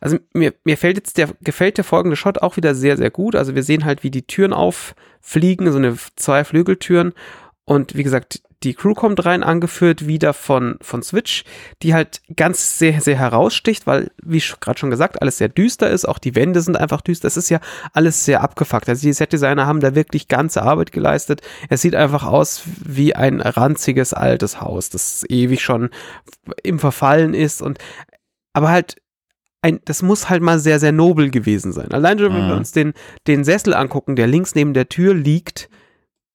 Also 0.00 0.18
mir, 0.32 0.54
mir 0.64 0.76
fällt 0.76 0.96
jetzt 0.96 1.18
der, 1.18 1.28
gefällt 1.40 1.78
der 1.78 1.84
folgende 1.84 2.16
Shot 2.16 2.38
auch 2.38 2.56
wieder 2.56 2.74
sehr, 2.74 2.96
sehr 2.96 3.10
gut. 3.10 3.36
Also 3.36 3.54
wir 3.54 3.62
sehen 3.62 3.84
halt, 3.84 4.02
wie 4.02 4.10
die 4.10 4.26
Türen 4.26 4.52
auffliegen, 4.52 5.70
so 5.70 5.78
eine 5.78 5.96
zwei 6.16 6.44
Flügeltüren. 6.44 7.12
Und 7.64 7.96
wie 7.96 8.04
gesagt, 8.04 8.40
die 8.62 8.74
Crew 8.74 8.94
kommt 8.94 9.24
rein, 9.24 9.42
angeführt 9.42 10.06
wieder 10.06 10.32
von, 10.32 10.78
von 10.80 11.02
Switch, 11.02 11.44
die 11.82 11.94
halt 11.94 12.22
ganz 12.34 12.78
sehr, 12.78 13.00
sehr 13.00 13.16
heraussticht, 13.16 13.86
weil, 13.86 14.10
wie 14.22 14.42
gerade 14.60 14.78
schon 14.78 14.90
gesagt, 14.90 15.20
alles 15.20 15.38
sehr 15.38 15.48
düster 15.48 15.90
ist. 15.90 16.06
Auch 16.06 16.18
die 16.18 16.34
Wände 16.34 16.60
sind 16.60 16.76
einfach 16.76 17.00
düster. 17.02 17.28
Es 17.28 17.36
ist 17.36 17.50
ja 17.50 17.60
alles 17.92 18.24
sehr 18.24 18.42
abgefuckt. 18.42 18.88
Also 18.88 19.06
die 19.06 19.12
Setdesigner 19.12 19.66
haben 19.66 19.80
da 19.80 19.94
wirklich 19.94 20.28
ganze 20.28 20.62
Arbeit 20.62 20.92
geleistet. 20.92 21.42
Es 21.68 21.82
sieht 21.82 21.94
einfach 21.94 22.24
aus 22.24 22.62
wie 22.84 23.14
ein 23.14 23.40
ranziges 23.40 24.14
altes 24.14 24.60
Haus, 24.60 24.90
das 24.90 25.24
ewig 25.28 25.62
schon 25.62 25.90
im 26.62 26.78
Verfallen 26.78 27.34
ist 27.34 27.60
und 27.62 27.78
aber 28.52 28.70
halt 28.70 28.96
ein, 29.66 29.80
das 29.84 30.02
muss 30.02 30.28
halt 30.28 30.42
mal 30.42 30.58
sehr, 30.58 30.78
sehr 30.78 30.92
nobel 30.92 31.30
gewesen 31.30 31.72
sein. 31.72 31.90
Allein 31.92 32.18
schon, 32.18 32.32
wenn 32.34 32.46
wir 32.46 32.52
Mhm. 32.54 32.58
uns 32.60 32.72
den, 32.72 32.92
den 33.26 33.44
Sessel 33.44 33.74
angucken, 33.74 34.16
der 34.16 34.26
links 34.26 34.54
neben 34.54 34.74
der 34.74 34.88
Tür 34.88 35.14
liegt, 35.14 35.68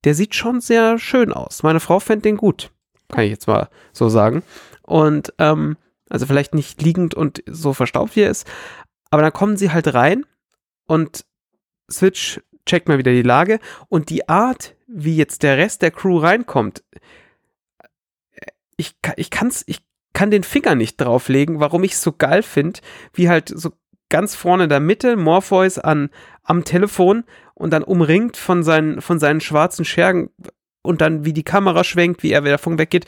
der 0.04 0.16
sieht 0.16 0.36
schon 0.36 0.62
sehr 0.62 0.98
schön 1.00 1.32
aus. 1.32 1.64
Meine 1.64 1.80
Frau 1.80 2.00
fände 2.00 2.24
den 2.24 2.38
gut. 2.38 2.72
Kann 3.10 3.24
ich 3.24 3.32
jetzt 3.32 3.48
mal 3.48 3.70
so 3.94 4.10
sagen. 4.10 4.44
Und, 4.84 5.34
ähm, 5.38 5.78
also 6.10 6.26
vielleicht 6.26 6.54
nicht 6.54 6.82
liegend 6.82 7.14
und 7.14 7.42
so 7.48 7.74
verstaubt 7.74 8.16
wie 8.16 8.22
er 8.22 8.32
ist, 8.32 8.46
aber 9.12 9.22
dann 9.22 9.32
kommen 9.34 9.56
sie 9.58 9.72
halt 9.72 9.94
rein 9.94 10.26
und 10.88 11.26
Switch 11.90 12.42
checkt 12.66 12.88
mal 12.90 12.98
wieder 12.98 13.12
die 13.12 13.22
Lage 13.22 13.60
und 13.88 14.10
die 14.10 14.28
Art, 14.28 14.76
wie 14.88 15.16
jetzt 15.16 15.42
der 15.44 15.58
Rest 15.58 15.82
der 15.82 15.92
Crew 15.92 16.18
reinkommt, 16.18 16.84
ich, 18.78 19.00
ka- 19.02 19.14
ich 19.18 19.30
kann's, 19.30 19.64
ich 19.68 19.80
kann 20.14 20.32
den 20.32 20.44
Finger 20.44 20.76
nicht 20.76 21.00
drauflegen, 21.00 21.60
warum 21.60 21.84
ich 21.84 21.94
es 21.94 22.02
so 22.02 22.12
geil 22.12 22.44
finde, 22.44 22.80
wie 23.14 23.30
halt 23.30 23.52
so 23.54 23.72
ganz 24.10 24.36
vorne 24.36 24.64
in 24.64 24.70
der 24.70 24.80
Mitte 24.80 25.16
Morpheus 25.18 25.80
an, 25.80 26.10
am 26.44 26.64
Telefon 26.64 27.24
und 27.54 27.72
dann 27.72 27.84
umringt 27.84 28.38
von 28.38 28.64
seinen, 28.64 29.02
von 29.02 29.20
seinen 29.20 29.42
schwarzen 29.42 29.86
Schergen 29.86 30.30
und 30.82 31.02
dann 31.02 31.26
wie 31.26 31.34
die 31.34 31.44
Kamera 31.44 31.84
schwenkt, 31.84 32.24
wie 32.24 32.32
er 32.32 32.42
davon 32.42 32.78
weggeht. 32.78 33.06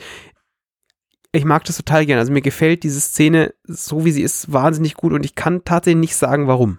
Ich 1.32 1.44
mag 1.44 1.64
das 1.64 1.76
total 1.76 2.06
gerne. 2.06 2.20
Also 2.20 2.32
mir 2.32 2.42
gefällt 2.42 2.84
diese 2.84 3.00
Szene, 3.00 3.54
so 3.64 4.04
wie 4.04 4.12
sie 4.12 4.22
ist, 4.22 4.52
wahnsinnig 4.52 4.94
gut 4.94 5.12
und 5.12 5.24
ich 5.24 5.34
kann 5.34 5.64
tatsächlich 5.64 6.00
nicht 6.00 6.16
sagen, 6.16 6.46
warum. 6.46 6.76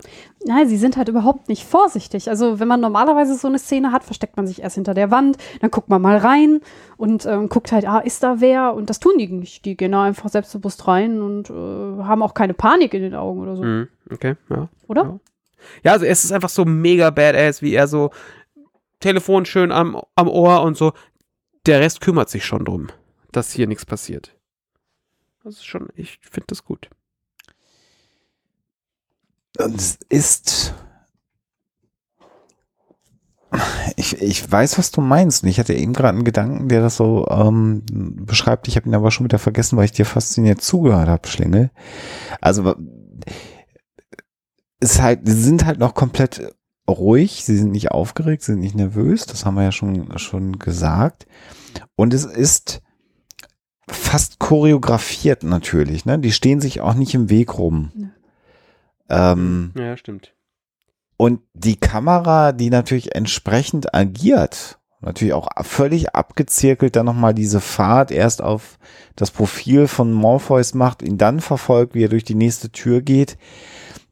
Nein, 0.48 0.68
sie 0.68 0.78
sind 0.78 0.96
halt 0.96 1.10
überhaupt 1.10 1.50
nicht 1.50 1.66
vorsichtig. 1.66 2.30
Also 2.30 2.60
wenn 2.60 2.68
man 2.68 2.80
normalerweise 2.80 3.36
so 3.36 3.48
eine 3.48 3.58
Szene 3.58 3.92
hat, 3.92 4.04
versteckt 4.04 4.38
man 4.38 4.46
sich 4.46 4.62
erst 4.62 4.76
hinter 4.76 4.94
der 4.94 5.10
Wand, 5.10 5.38
dann 5.60 5.72
guckt 5.72 5.90
man 5.90 6.02
mal 6.04 6.18
rein 6.18 6.62
und 6.98 7.26
ähm, 7.26 7.50
guckt 7.50 7.72
halt, 7.72 7.88
ah, 7.88 7.98
ist 8.00 8.22
da 8.22 8.42
wer? 8.42 8.76
Und 8.76 8.92
das 8.92 9.00
tun 9.00 9.18
die 9.18 9.28
nicht. 9.28 9.66
Die 9.66 9.76
gehen 9.76 9.94
da 9.94 10.04
einfach 10.04 10.30
selbstbewusst 10.30 10.88
rein 10.88 11.22
und 11.22 11.50
äh, 11.50 11.54
haben 12.04 12.22
auch 12.22 12.36
keine 12.36 12.54
Panik 12.54 12.94
in 12.94 13.02
den 13.02 13.16
Augen 13.16 13.40
oder 13.42 13.56
so, 13.56 13.64
Mhm, 13.64 13.88
okay, 14.12 14.36
ja. 14.50 14.70
oder? 14.88 15.04
Ja. 15.04 15.20
Ja, 15.84 15.92
also 15.94 16.06
es 16.06 16.24
ist 16.24 16.32
einfach 16.32 16.50
so 16.50 16.64
mega 16.64 17.10
badass, 17.10 17.64
wie 17.64 17.74
er 17.74 17.88
so 17.88 18.12
Telefon 19.00 19.46
schön 19.46 19.72
am, 19.72 20.00
am 20.16 20.28
Ohr 20.28 20.62
und 20.62 20.78
so. 20.78 20.94
Der 21.66 21.80
Rest 21.80 22.02
kümmert 22.02 22.30
sich 22.30 22.46
schon 22.46 22.66
drum, 22.66 22.90
dass 23.32 23.52
hier 23.52 23.66
nichts 23.66 23.84
passiert. 23.86 24.36
Das 25.44 25.56
ist 25.56 25.66
schon, 25.66 25.88
ich 25.96 26.20
finde 26.22 26.46
das 26.48 26.64
gut. 26.64 26.90
Es 29.58 29.98
ist. 30.10 30.74
Ich, 33.96 34.22
ich 34.22 34.52
weiß, 34.52 34.78
was 34.78 34.92
du 34.92 35.00
meinst. 35.02 35.44
Und 35.44 35.50
ich 35.50 35.60
hatte 35.60 35.74
eben 35.74 35.94
gerade 35.94 36.10
einen 36.10 36.26
Gedanken, 36.26 36.68
der 36.68 36.82
das 36.82 36.98
so 36.98 37.26
ähm, 37.30 37.84
beschreibt. 37.88 38.68
Ich 38.68 38.76
habe 38.76 38.90
ihn 38.90 38.96
aber 38.96 39.12
schon 39.12 39.26
wieder 39.26 39.40
vergessen, 39.40 39.78
weil 39.78 39.86
ich 39.86 39.94
dir 39.94 40.06
fasziniert 40.06 40.62
zugehört 40.62 41.08
habe, 41.08 41.28
Schlingel. 41.28 41.72
Also 42.42 42.76
es 44.80 45.02
halt, 45.02 45.22
sie 45.24 45.42
sind 45.42 45.66
halt 45.66 45.80
noch 45.80 45.94
komplett 45.94 46.54
ruhig, 46.90 47.46
sie 47.46 47.58
sind 47.58 47.72
nicht 47.72 47.92
aufgeregt, 47.92 48.44
sie 48.44 48.54
sind 48.54 48.62
nicht 48.62 48.76
nervös, 48.76 49.26
das 49.26 49.46
haben 49.46 49.56
wir 49.56 49.64
ja 49.64 49.72
schon, 49.72 50.18
schon 50.18 50.60
gesagt. 50.60 51.26
Und 51.96 52.14
es 52.14 52.26
ist 52.26 52.82
fast 53.90 54.40
choreografiert 54.40 55.44
natürlich, 55.44 56.06
ne? 56.06 56.20
Die 56.20 56.32
stehen 56.32 56.62
sich 56.62 56.82
auch 56.82 56.96
nicht 56.96 57.14
im 57.14 57.30
Weg 57.30 57.58
rum. 57.58 57.92
Nö. 57.96 58.08
Ähm, 59.10 59.72
Ja, 59.76 59.96
stimmt. 59.98 60.34
und 61.18 61.42
die 61.54 61.76
Kamera, 61.78 62.52
die 62.52 62.70
natürlich 62.70 63.16
entsprechend 63.16 63.94
agiert, 63.94 64.80
natürlich 65.02 65.34
auch 65.34 65.48
völlig 65.64 66.16
abgezirkelt, 66.16 66.96
dann 66.96 67.06
nochmal 67.06 67.34
diese 67.34 67.62
Fahrt 67.62 68.12
erst 68.12 68.42
auf 68.42 68.80
das 69.16 69.32
Profil 69.32 69.88
von 69.88 70.12
Morpheus 70.12 70.74
macht, 70.74 71.02
ihn 71.04 71.18
dann 71.18 71.40
verfolgt, 71.42 71.94
wie 71.94 72.04
er 72.04 72.10
durch 72.10 72.24
die 72.24 72.36
nächste 72.36 72.72
Tür 72.72 73.02
geht. 73.02 73.38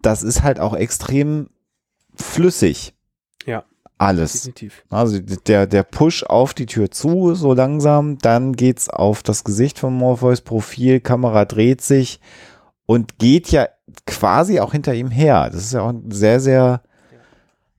Das 0.01 0.21
ist 0.21 0.43
halt 0.43 0.59
auch 0.59 0.75
extrem 0.75 1.49
flüssig. 2.15 2.93
Ja. 3.45 3.63
Alles. 3.97 4.33
Definitiv. 4.33 4.83
Also 4.89 5.19
der, 5.19 5.65
der 5.65 5.83
Push 5.83 6.23
auf 6.23 6.53
die 6.53 6.65
Tür 6.65 6.91
zu, 6.91 7.35
so 7.35 7.53
langsam, 7.53 8.17
dann 8.17 8.53
geht's 8.53 8.89
auf 8.89 9.23
das 9.23 9.43
Gesicht 9.43 9.79
von 9.79 9.93
Morpheus 9.93 10.41
Profil, 10.41 10.99
Kamera 10.99 11.45
dreht 11.45 11.81
sich 11.81 12.19
und 12.85 13.17
geht 13.17 13.49
ja 13.51 13.67
quasi 14.05 14.59
auch 14.59 14.71
hinter 14.71 14.93
ihm 14.93 15.11
her. 15.11 15.49
Das 15.51 15.63
ist 15.63 15.73
ja 15.73 15.81
auch 15.81 15.89
ein 15.89 16.11
sehr, 16.11 16.39
sehr 16.39 16.81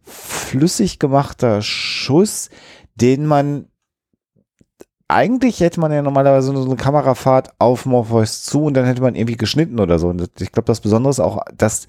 flüssig 0.02 0.98
gemachter 0.98 1.62
Schuss, 1.62 2.50
den 2.94 3.26
man 3.26 3.66
eigentlich 5.08 5.60
hätte 5.60 5.80
man 5.80 5.92
ja 5.92 6.02
normalerweise 6.02 6.52
so 6.56 6.64
eine 6.64 6.76
Kamerafahrt 6.76 7.50
auf 7.58 7.84
Morpheus 7.84 8.42
zu 8.42 8.64
und 8.64 8.74
dann 8.74 8.86
hätte 8.86 9.02
man 9.02 9.14
irgendwie 9.14 9.36
geschnitten 9.36 9.78
oder 9.78 9.98
so. 9.98 10.08
Und 10.08 10.30
ich 10.40 10.50
glaube, 10.50 10.66
das 10.66 10.80
Besondere 10.80 11.10
ist 11.10 11.20
auch, 11.20 11.42
dass 11.54 11.86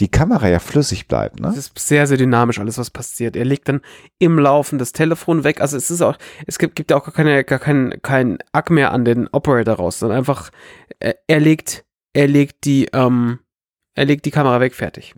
die 0.00 0.08
Kamera 0.08 0.48
ja 0.48 0.58
flüssig 0.58 1.06
bleibt. 1.06 1.40
Ne? 1.40 1.48
Es 1.48 1.56
ist 1.56 1.78
sehr, 1.78 2.06
sehr 2.06 2.16
dynamisch, 2.16 2.58
alles, 2.58 2.78
was 2.78 2.90
passiert. 2.90 3.36
Er 3.36 3.44
legt 3.44 3.68
dann 3.68 3.80
im 4.18 4.38
Laufen 4.38 4.78
das 4.78 4.92
Telefon 4.92 5.44
weg. 5.44 5.60
Also 5.60 5.76
es 5.76 5.90
ist 5.90 6.02
auch, 6.02 6.16
es 6.46 6.58
gibt, 6.58 6.74
gibt 6.74 6.90
ja 6.90 6.96
auch 6.96 7.04
gar 7.04 7.14
keine, 7.14 7.44
gar 7.44 7.58
kein, 7.58 8.00
kein 8.02 8.38
Ack 8.52 8.70
mehr 8.70 8.92
an 8.92 9.04
den 9.04 9.28
Operator 9.28 9.74
raus, 9.74 10.00
sondern 10.00 10.18
einfach, 10.18 10.50
er, 10.98 11.16
er 11.26 11.40
legt, 11.40 11.84
er 12.12 12.26
legt 12.26 12.64
die, 12.64 12.88
ähm, 12.92 13.38
er 13.94 14.04
legt 14.04 14.24
die 14.24 14.30
Kamera 14.30 14.60
weg, 14.60 14.74
fertig. 14.74 15.14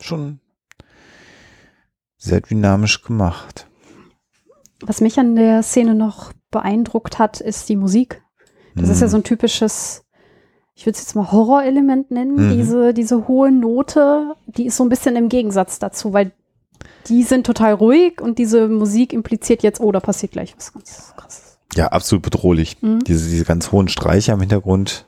Schon 0.00 0.40
sehr 2.18 2.40
dynamisch 2.42 3.02
gemacht. 3.02 3.66
Was 4.80 5.00
mich 5.00 5.18
an 5.18 5.36
der 5.36 5.62
Szene 5.62 5.94
noch 5.94 6.32
beeindruckt 6.50 7.18
hat, 7.18 7.40
ist 7.40 7.68
die 7.68 7.76
Musik. 7.76 8.22
Das 8.74 8.90
ist 8.90 9.00
ja 9.00 9.06
Mhm. 9.06 9.10
so 9.10 9.16
ein 9.18 9.24
typisches, 9.24 10.04
ich 10.74 10.84
würde 10.84 10.96
es 10.96 11.02
jetzt 11.02 11.14
mal 11.14 11.32
Horrorelement 11.32 12.10
nennen, 12.10 12.34
Mhm. 12.50 12.56
diese, 12.58 12.92
diese 12.92 13.26
hohe 13.26 13.50
Note, 13.50 14.34
die 14.46 14.66
ist 14.66 14.76
so 14.76 14.84
ein 14.84 14.90
bisschen 14.90 15.16
im 15.16 15.30
Gegensatz 15.30 15.78
dazu, 15.78 16.12
weil 16.12 16.32
die 17.08 17.22
sind 17.22 17.46
total 17.46 17.72
ruhig 17.72 18.20
und 18.20 18.38
diese 18.38 18.68
Musik 18.68 19.14
impliziert 19.14 19.62
jetzt, 19.62 19.80
oh, 19.80 19.92
da 19.92 20.00
passiert 20.00 20.32
gleich 20.32 20.54
was 20.58 20.74
ganz 20.74 21.14
krasses. 21.16 21.58
Ja, 21.74 21.86
absolut 21.88 22.22
bedrohlich. 22.22 22.82
Mhm. 22.82 22.98
Diese, 23.04 23.30
diese 23.30 23.44
ganz 23.46 23.72
hohen 23.72 23.88
Streicher 23.88 24.34
im 24.34 24.40
Hintergrund. 24.40 25.06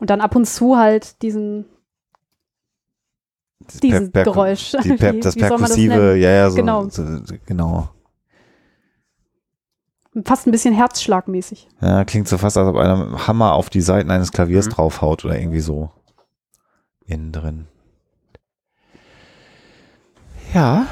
Und 0.00 0.10
dann 0.10 0.20
ab 0.20 0.34
und 0.34 0.46
zu 0.46 0.76
halt 0.78 1.20
diesen, 1.22 1.66
Das 3.60 3.76
dieses 3.78 4.10
Per- 4.10 4.24
Per- 4.24 4.32
Geräusch. 4.32 4.72
Die 4.82 4.94
per, 4.94 5.14
Wie- 5.14 5.20
das 5.20 5.36
wie 5.36 5.40
perkussive, 5.40 6.16
ja, 6.16 6.30
ja, 6.30 6.50
so, 6.50 6.56
Genau. 6.56 6.88
so, 6.88 7.04
genau. 7.46 7.90
Fast 10.24 10.46
ein 10.46 10.50
bisschen 10.50 10.74
herzschlagmäßig. 10.74 11.68
Ja, 11.80 12.04
klingt 12.04 12.26
so 12.26 12.36
fast, 12.38 12.56
als 12.56 12.66
ob 12.68 12.76
einer 12.76 12.96
mit 12.96 13.06
einem 13.08 13.26
Hammer 13.28 13.52
auf 13.52 13.70
die 13.70 13.80
Seiten 13.80 14.10
eines 14.10 14.32
Klaviers 14.32 14.66
Mhm. 14.66 14.70
draufhaut 14.70 15.24
oder 15.24 15.38
irgendwie 15.38 15.60
so. 15.60 15.90
Innen 17.06 17.30
drin. 17.32 17.66
Ja. 20.54 20.86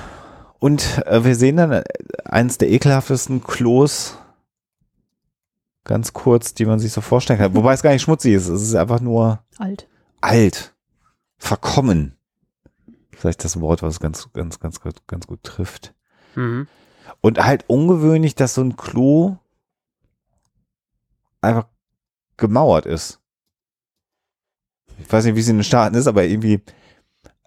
Und 0.61 1.03
äh, 1.07 1.25
wir 1.25 1.35
sehen 1.35 1.57
dann 1.57 1.73
äh, 1.73 1.85
eins 2.25 2.59
der 2.59 2.71
ekelhaftesten 2.71 3.43
Klos 3.43 4.19
ganz 5.89 6.13
kurz, 6.13 6.55
die 6.55 6.65
man 6.67 6.79
sich 6.79 6.93
so 6.93 7.01
vorstellen 7.01 7.41
kann. 7.41 7.57
Wobei 7.57 7.73
es 7.73 7.83
gar 7.83 7.91
nicht 7.91 8.03
schmutzig 8.03 8.35
ist. 8.35 8.47
Es 8.47 8.63
ist 8.63 8.77
einfach 8.77 9.01
nur 9.01 9.41
Alt. 9.59 9.89
alt, 10.21 10.75
verkommen. 11.39 12.15
Vielleicht 13.11 13.43
das 13.43 13.61
Wort, 13.61 13.83
was 13.83 13.99
ganz, 13.99 14.29
ganz, 14.33 14.61
ganz, 14.61 14.81
gut- 14.81 15.05
ganz 15.09 15.27
gut 15.27 15.43
trifft. 15.43 15.93
Mhm. 16.37 16.69
Und 17.21 17.45
halt 17.45 17.65
ungewöhnlich, 17.67 18.37
dass 18.37 18.55
so 18.55 18.63
ein 18.63 18.77
Klo 18.77 19.39
einfach 21.41 21.67
gemauert 22.37 22.87
ist. 22.87 23.19
Ich 25.01 25.11
weiß 25.13 25.25
nicht, 25.25 25.35
wie 25.37 25.41
es 25.41 25.49
in 25.49 25.59
den 25.59 25.65
Staaten 25.65 25.97
ist, 25.97 26.07
aber 26.07 26.25
irgendwie, 26.25 26.61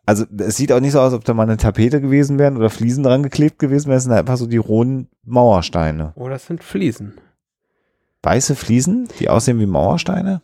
also 0.05 0.25
es 0.39 0.57
sieht 0.57 0.71
auch 0.71 0.79
nicht 0.79 0.93
so 0.93 0.99
aus, 1.01 1.13
ob 1.13 1.23
da 1.25 1.33
mal 1.33 1.43
eine 1.43 1.57
Tapete 1.57 2.01
gewesen 2.01 2.39
wären 2.39 2.57
oder 2.57 2.69
Fliesen 2.69 3.03
dran 3.03 3.23
geklebt 3.23 3.59
gewesen 3.59 3.87
wären. 3.87 3.97
Es 3.97 4.03
sind 4.03 4.11
halt 4.13 4.21
einfach 4.21 4.37
so 4.37 4.47
die 4.47 4.57
rohen 4.57 5.09
Mauersteine. 5.23 6.13
Oh, 6.15 6.27
das 6.27 6.45
sind 6.47 6.63
Fliesen. 6.63 7.13
Weiße 8.23 8.55
Fliesen, 8.55 9.07
die 9.19 9.29
aussehen 9.29 9.59
wie 9.59 9.65
Mauersteine. 9.65 10.41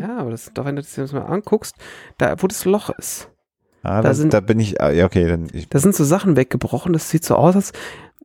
Ja, 0.00 0.18
aber 0.18 0.30
das, 0.30 0.50
doch 0.54 0.64
wenn 0.64 0.76
du 0.76 0.82
das 0.82 0.96
jetzt 0.96 1.12
mal 1.12 1.22
anguckst, 1.22 1.74
da 2.18 2.34
wo 2.42 2.46
das 2.46 2.64
Loch 2.64 2.90
ist, 2.90 3.28
Ah, 3.84 3.96
Da 4.00 4.08
da, 4.10 4.14
sind- 4.14 4.32
da 4.32 4.38
bin 4.40 4.60
ich, 4.60 4.80
ah, 4.80 4.90
ja, 4.90 5.04
okay, 5.06 5.26
dann 5.26 5.48
ich, 5.52 5.68
da 5.68 5.78
sind 5.80 5.94
so 5.96 6.04
Sachen 6.04 6.36
weggebrochen. 6.36 6.92
Das 6.92 7.10
sieht 7.10 7.24
so 7.24 7.34
aus, 7.34 7.56
als, 7.56 7.72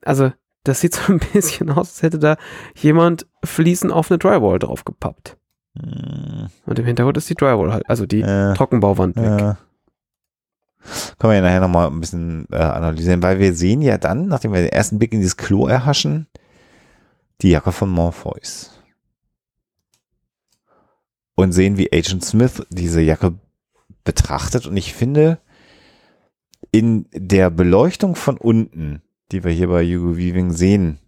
also 0.04 0.32
das 0.64 0.82
sieht 0.82 0.94
so 0.94 1.12
ein 1.12 1.20
bisschen 1.34 1.72
aus, 1.72 1.78
als 1.90 2.02
hätte 2.04 2.20
da 2.20 2.38
jemand 2.76 3.26
Fliesen 3.44 3.92
auf 3.92 4.12
eine 4.12 4.20
Drywall 4.20 4.60
draufgepappt. 4.60 5.36
hm, 5.80 6.48
Und 6.68 6.78
im 6.80 6.86
Hintergrund 6.86 7.18
ist 7.18 7.28
die 7.30 7.34
Drywall 7.36 7.74
halt, 7.74 7.90
also 7.90 8.06
die 8.06 8.22
äh, 8.22 8.54
Trockenbauwand 8.54 9.16
weg. 9.16 9.24
Ja. 9.40 9.58
Können 11.18 11.32
wir 11.32 11.36
ja 11.38 11.42
nachher 11.42 11.60
nochmal 11.60 11.88
ein 11.88 12.00
bisschen 12.00 12.46
äh, 12.52 12.58
analysieren, 12.58 13.22
weil 13.24 13.40
wir 13.40 13.54
sehen 13.54 13.82
ja 13.82 13.98
dann, 13.98 14.28
nachdem 14.28 14.54
wir 14.54 14.62
den 14.62 14.70
ersten 14.72 15.00
Blick 15.00 15.12
in 15.12 15.20
dieses 15.20 15.38
Klo 15.38 15.68
erhaschen, 15.68 16.28
die 17.42 17.50
Jacke 17.50 17.72
von 17.72 17.90
Morpheus. 17.90 18.72
Und 21.36 21.52
sehen, 21.52 21.78
wie 21.78 21.92
Agent 21.94 22.26
Smith 22.26 22.66
diese 22.70 23.02
Jacke 23.02 23.36
betrachtet. 24.04 24.66
Und 24.66 24.76
ich 24.76 24.94
finde, 24.94 25.40
in 26.72 27.08
der 27.12 27.50
Beleuchtung 27.50 28.16
von 28.16 28.38
unten, 28.38 29.02
die 29.32 29.44
wir 29.44 29.52
hier 29.52 29.68
bei 29.68 29.86
Hugo 29.86 30.18
Weaving 30.18 30.52
sehen, 30.52 31.00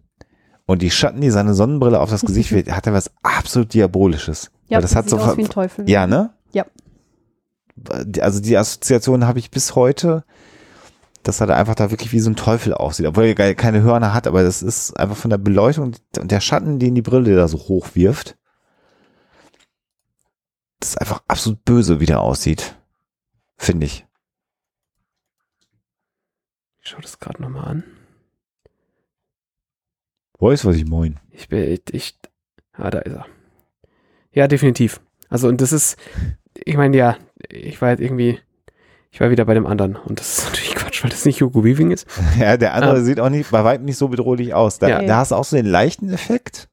und 0.66 0.82
die 0.82 0.90
Schatten, 0.92 1.20
die 1.20 1.30
seine 1.30 1.54
Sonnenbrille 1.54 1.98
auf 1.98 2.10
das 2.10 2.20
Gesicht 2.20 2.52
wird, 2.52 2.70
hat 2.70 2.86
er 2.86 2.92
was 2.92 3.10
absolut 3.24 3.74
Diabolisches. 3.74 4.52
Ja, 4.68 4.76
Weil 4.76 4.82
das 4.82 4.94
hat 4.94 5.06
sieht 5.06 5.10
so 5.10 5.18
aus 5.18 5.36
wie 5.36 5.42
ein 5.42 5.50
Teufel. 5.50 5.90
ja, 5.90 6.06
ne? 6.06 6.32
Ja. 6.52 6.64
Also 8.20 8.40
die 8.40 8.56
Assoziation 8.56 9.26
habe 9.26 9.40
ich 9.40 9.50
bis 9.50 9.74
heute, 9.74 10.24
dass 11.22 11.40
er 11.40 11.46
da 11.46 11.56
einfach 11.56 11.74
da 11.74 11.90
wirklich 11.90 12.12
wie 12.12 12.20
so 12.20 12.30
ein 12.30 12.36
Teufel 12.36 12.74
aussieht, 12.74 13.06
obwohl 13.06 13.24
er 13.24 13.54
keine 13.54 13.82
Hörner 13.82 14.14
hat, 14.14 14.26
aber 14.26 14.42
das 14.42 14.62
ist 14.62 14.98
einfach 14.98 15.16
von 15.16 15.30
der 15.30 15.38
Beleuchtung 15.38 15.84
und 16.18 16.30
der 16.30 16.40
Schatten, 16.40 16.78
den 16.78 16.94
die 16.94 17.02
Brille 17.02 17.36
da 17.36 17.48
so 17.48 17.58
hoch 17.58 17.88
wirft. 17.94 18.38
Das 20.80 20.90
ist 20.90 21.00
einfach 21.00 21.22
absolut 21.28 21.64
böse, 21.64 22.00
wie 22.00 22.06
der 22.06 22.20
aussieht. 22.20 22.76
Finde 23.58 23.84
ich. 23.84 24.06
Ich 26.82 26.88
schau 26.88 27.00
das 27.00 27.18
gerade 27.18 27.42
nochmal 27.42 27.68
an. 27.68 27.84
Weißt 30.38 30.64
was 30.64 30.76
ich 30.76 30.86
mein? 30.86 31.20
Ich 31.30 31.48
bin, 31.48 31.78
ich, 31.92 32.18
ah, 32.72 32.90
da 32.90 33.00
ist 33.00 33.12
er. 33.12 33.26
Ja, 34.32 34.48
definitiv. 34.48 35.02
Also, 35.28 35.48
und 35.48 35.60
das 35.60 35.72
ist, 35.72 35.98
ich 36.54 36.76
meine, 36.76 36.96
ja, 36.96 37.18
ich 37.48 37.80
war 37.82 37.90
jetzt 37.90 38.00
irgendwie, 38.00 38.40
ich 39.10 39.20
war 39.20 39.30
wieder 39.30 39.44
bei 39.44 39.54
dem 39.54 39.66
anderen. 39.66 39.96
Und 39.96 40.20
das 40.20 40.38
ist 40.38 40.44
natürlich 40.46 40.74
Quatsch, 40.74 41.02
weil 41.02 41.10
das 41.10 41.24
nicht 41.24 41.40
Hugo 41.42 41.64
Weaving 41.64 41.90
ist. 41.90 42.06
Ja, 42.38 42.56
der 42.56 42.74
andere 42.74 42.92
Ah. 42.96 43.00
sieht 43.00 43.20
auch 43.20 43.30
nicht, 43.30 43.50
bei 43.50 43.64
weitem 43.64 43.84
nicht 43.86 43.96
so 43.98 44.08
bedrohlich 44.08 44.54
aus. 44.54 44.78
Da, 44.78 44.88
Ja. 44.88 45.02
da 45.02 45.16
hast 45.18 45.30
du 45.32 45.34
auch 45.36 45.44
so 45.44 45.56
den 45.56 45.66
leichten 45.66 46.10
Effekt. 46.12 46.68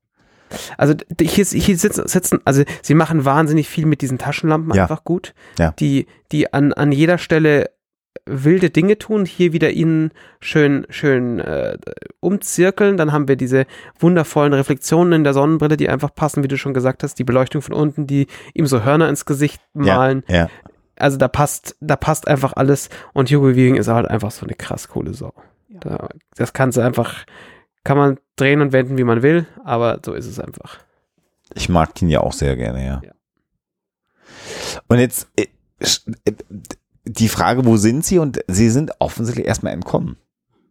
Also, 0.78 0.94
hier, 1.20 1.44
hier 1.46 1.78
sitzen, 1.78 2.08
sitzen, 2.08 2.40
also, 2.46 2.64
sie 2.82 2.94
machen 2.94 3.26
wahnsinnig 3.26 3.68
viel 3.68 3.86
mit 3.86 4.02
diesen 4.02 4.18
Taschenlampen 4.18 4.74
Ja. 4.74 4.84
einfach 4.84 5.04
gut. 5.04 5.34
Ja. 5.60 5.74
Die, 5.80 6.08
die 6.32 6.54
an, 6.54 6.72
an 6.72 6.92
jeder 6.94 7.18
Stelle 7.18 7.70
wilde 8.26 8.70
Dinge 8.70 8.98
tun, 8.98 9.26
hier 9.26 9.54
wieder 9.54 9.72
ihnen 9.72 10.12
schön, 10.42 10.86
schön 10.90 11.40
äh, 11.40 11.78
umzirkeln. 12.20 12.98
Dann 12.98 13.12
haben 13.12 13.28
wir 13.28 13.36
diese 13.36 13.66
wundervollen 14.00 14.54
Reflexionen 14.54 15.14
in 15.14 15.24
der 15.24 15.34
Sonnenbrille, 15.34 15.78
die 15.78 15.88
einfach 15.90 16.14
passen, 16.14 16.44
wie 16.44 16.48
du 16.50 16.58
schon 16.58 16.74
gesagt 16.74 17.04
hast. 17.04 17.16
Die 17.20 17.24
Beleuchtung 17.24 17.62
von 17.62 17.74
unten, 17.74 18.06
die 18.08 18.28
ihm 18.54 18.68
so 18.68 18.84
Hörner 18.84 19.08
ins 19.08 19.26
Gesicht 19.26 19.62
malen. 19.74 20.24
Ja, 20.28 20.36
ja. 20.36 20.50
Also 20.98 21.18
da 21.18 21.28
passt, 21.28 21.76
da 21.80 21.96
passt 21.96 22.28
einfach 22.28 22.54
alles. 22.54 22.90
Und 23.14 23.30
Hugo 23.30 23.50
Weaving 23.50 23.76
ist 23.76 23.88
halt 23.88 24.08
einfach 24.08 24.32
so 24.32 24.46
eine 24.46 24.56
krass 24.56 24.88
coole 24.88 25.14
Sau. 25.14 25.34
Ja. 25.70 25.80
Da, 25.80 26.10
das 26.36 26.54
kannst 26.54 26.78
du 26.78 26.82
einfach, 26.82 27.26
kann 27.84 27.98
man 27.98 28.20
drehen 28.36 28.62
und 28.62 28.74
wenden, 28.74 28.98
wie 28.98 29.04
man 29.04 29.22
will, 29.22 29.48
aber 29.64 30.00
so 30.04 30.14
ist 30.14 30.26
es 30.26 30.40
einfach. 30.40 30.80
Ich 31.54 31.70
mag 31.70 32.02
ihn 32.02 32.10
ja 32.10 32.22
auch 32.22 32.34
sehr 32.34 32.56
gerne, 32.56 32.86
ja. 32.86 33.02
Ja. 33.04 33.12
Und 34.88 35.00
jetzt 35.00 35.28
äh, 35.38 35.48
äh, 36.26 36.34
die 37.06 37.30
Frage, 37.30 37.66
wo 37.66 37.78
sind 37.78 38.06
sie? 38.06 38.20
Und 38.20 38.40
sie 38.48 38.70
sind 38.70 38.92
offensichtlich 39.00 39.48
erstmal 39.48 39.74
entkommen. 39.74 40.18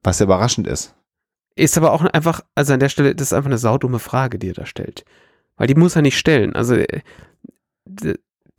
Was 0.02 0.18
sehr 0.18 0.26
überraschend 0.26 0.66
ist. 0.66 0.94
Ist 1.54 1.78
aber 1.78 1.92
auch 1.92 2.04
einfach, 2.04 2.42
also 2.54 2.74
an 2.74 2.80
der 2.80 2.90
Stelle, 2.90 3.14
das 3.14 3.28
ist 3.28 3.32
einfach 3.32 3.48
eine 3.48 3.58
saudumme 3.58 3.98
Frage, 3.98 4.38
die 4.38 4.50
er 4.50 4.54
da 4.54 4.66
stellt. 4.66 5.04
Weil 5.56 5.66
die 5.66 5.74
muss 5.74 5.96
er 5.96 6.02
nicht 6.02 6.18
stellen. 6.18 6.54
Also 6.54 6.74
äh, 6.74 7.00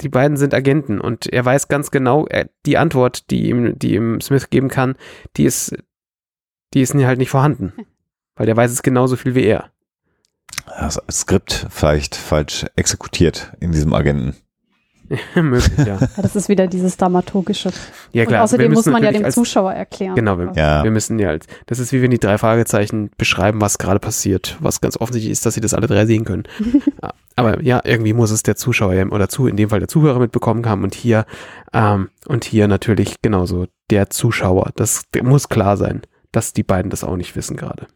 die 0.02 0.10
beiden 0.10 0.38
sind 0.38 0.54
Agenten 0.54 1.00
und 1.02 1.28
er 1.28 1.44
weiß 1.44 1.68
ganz 1.68 1.92
genau, 1.92 2.28
er, 2.28 2.50
die 2.66 2.78
Antwort, 2.78 3.30
die 3.32 3.50
ihm, 3.50 3.78
die 3.80 3.96
ihm 3.96 4.22
Smith 4.22 4.50
geben 4.50 4.70
kann, 4.70 4.96
die 5.36 5.46
ist, 5.46 5.76
die 6.74 6.82
ist 6.82 6.94
halt 6.94 7.20
nicht 7.20 7.30
vorhanden. 7.30 7.74
Weil 8.36 8.46
der 8.46 8.56
weiß 8.56 8.72
es 8.72 8.84
genauso 8.84 9.16
viel 9.16 9.34
wie 9.34 9.46
er. 9.46 9.72
Das 10.80 11.02
Skript 11.10 11.68
vielleicht 11.70 12.16
falsch 12.16 12.66
exekutiert 12.76 13.54
in 13.60 13.72
diesem 13.72 13.94
Agenten. 13.94 14.36
Möglich, 15.36 15.78
ja. 15.78 15.98
Ja, 16.00 16.08
das 16.22 16.36
ist 16.36 16.50
wieder 16.50 16.67
dieses 16.67 16.98
Dramaturgische. 16.98 17.70
Ja 18.12 18.24
Und 18.24 18.28
klar. 18.28 18.39
wir 18.39 18.43
außerdem 18.43 18.74
muss 18.74 18.86
man 18.88 19.04
ja 19.04 19.12
dem 19.12 19.26
als- 19.26 19.36
Zuschauer 19.36 19.74
erklären. 19.74 20.15
Genau, 20.15 20.38
wir- 20.38 20.52
Ja. 20.56 20.84
Wir 20.84 20.91
müssen 20.91 21.17
ja, 21.20 21.30
als- 21.30 21.46
das 21.65 21.80
ist 21.80 21.91
wie 21.93 22.02
wenn 22.02 22.12
die 22.12 22.20
drei 22.20 22.38
Fragezeichen 22.38 23.10
beschreiben, 23.17 23.62
was 23.62 23.78
gerade 23.78 24.00
passiert, 24.00 24.58
was 24.60 24.82
ganz 24.82 24.98
offensichtlich 25.00 25.32
ist, 25.32 25.46
dass 25.46 25.54
sie 25.54 25.62
das 25.62 25.74
alle 25.74 25.88
drei 25.88 26.06
sehen 26.06 26.26
können. 26.26 26.43
Ja, 27.02 27.13
Aber 27.36 27.62
ja, 27.62 27.82
irgendwie 27.84 28.13
muss 28.13 28.32
es 28.32 28.41
der 28.43 28.56
Zuschauer 28.56 28.93
ja- 28.96 29.06
oder 29.08 29.30
zu, 29.30 29.48
in 29.48 29.56
dem 29.58 29.70
Fall 29.70 29.80
der 29.80 29.88
Zuhörer 29.88 30.20
mitbekommen 30.20 30.65
haben 30.65 30.84
und 30.84 30.96
hier, 30.96 31.26
ähm, 31.74 32.10
und 32.28 32.43
hier 32.46 32.67
natürlich 32.67 33.15
genauso 33.22 33.67
der 33.91 34.10
Zuschauer. 34.10 34.72
Das 34.76 35.04
muss 35.24 35.48
klar 35.48 35.78
sein, 35.78 36.02
dass 36.32 36.54
die 36.54 36.63
beiden 36.63 36.89
das 36.89 37.04
auch 37.04 37.15
nicht 37.15 37.36
wissen 37.36 37.56
gerade. 37.56 37.88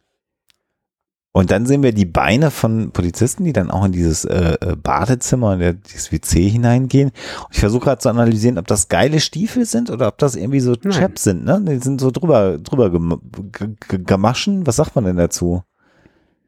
Und 1.34 1.50
dann 1.50 1.66
sehen 1.66 1.82
wir 1.82 1.94
die 1.94 2.06
Beine 2.06 2.52
von 2.52 2.92
Polizisten, 2.92 3.46
die 3.46 3.54
dann 3.54 3.72
auch 3.72 3.86
in 3.86 3.94
dieses 3.94 4.26
äh, 4.26 4.58
äh, 4.60 4.76
Badezimmer, 4.76 5.54
in 5.54 5.60
der, 5.60 5.74
dieses 5.74 6.12
WC 6.12 6.50
hineingehen. 6.50 7.10
Und 7.10 7.54
ich 7.54 7.60
versuche 7.60 7.86
gerade 7.86 8.00
zu 8.00 8.10
analysieren, 8.10 8.58
ob 8.58 8.68
das 8.68 8.90
geile 8.90 9.22
Stiefel 9.22 9.66
sind 9.66 9.90
oder 9.90 10.10
ob 10.10 10.18
das 10.18 10.36
irgendwie 10.36 10.60
so 10.60 10.76
Nein. 10.84 10.92
Chaps 10.92 11.24
sind, 11.24 11.46
ne? 11.46 11.64
Die 11.66 11.78
sind 11.78 12.02
so 12.02 12.12
drüber, 12.12 12.58
drüber 12.58 12.90
gem 12.90 13.78
gemaschen. 13.88 14.68
Was 14.68 14.76
sagt 14.76 14.96
man 14.96 15.06
denn 15.06 15.16
dazu? 15.16 15.64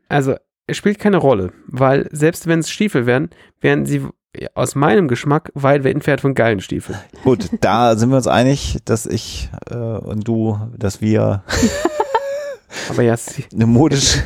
Also, 0.10 0.36
es 0.68 0.78
spielt 0.78 1.00
keine 1.00 1.18
Rolle, 1.18 1.54
weil 1.68 2.10
selbst 2.12 2.48
wenn 2.48 2.60
es 2.60 2.70
Stiefel 2.70 3.06
wären, 3.06 3.30
wären 3.62 3.86
sie 3.86 4.06
aus 4.56 4.76
meinem 4.76 5.08
Geschmack 5.08 5.52
weit 5.54 5.86
entfernt 5.86 6.22
von 6.22 6.34
geilen 6.34 6.60
Stiefeln. 6.60 6.98
Gut, 7.24 7.50
da 7.62 7.96
sind 7.96 8.10
wir 8.10 8.18
uns 8.18 8.28
einig, 8.28 8.80
dass 8.86 9.06
ich 9.06 9.50
äh, 9.70 9.76
und 9.76 10.28
du, 10.28 10.60
dass 10.78 11.02
wir 11.02 11.44
Aber 12.90 13.02
ja, 13.04 13.16
sie, 13.18 13.46
eine 13.54 13.66
modisch 13.66 14.18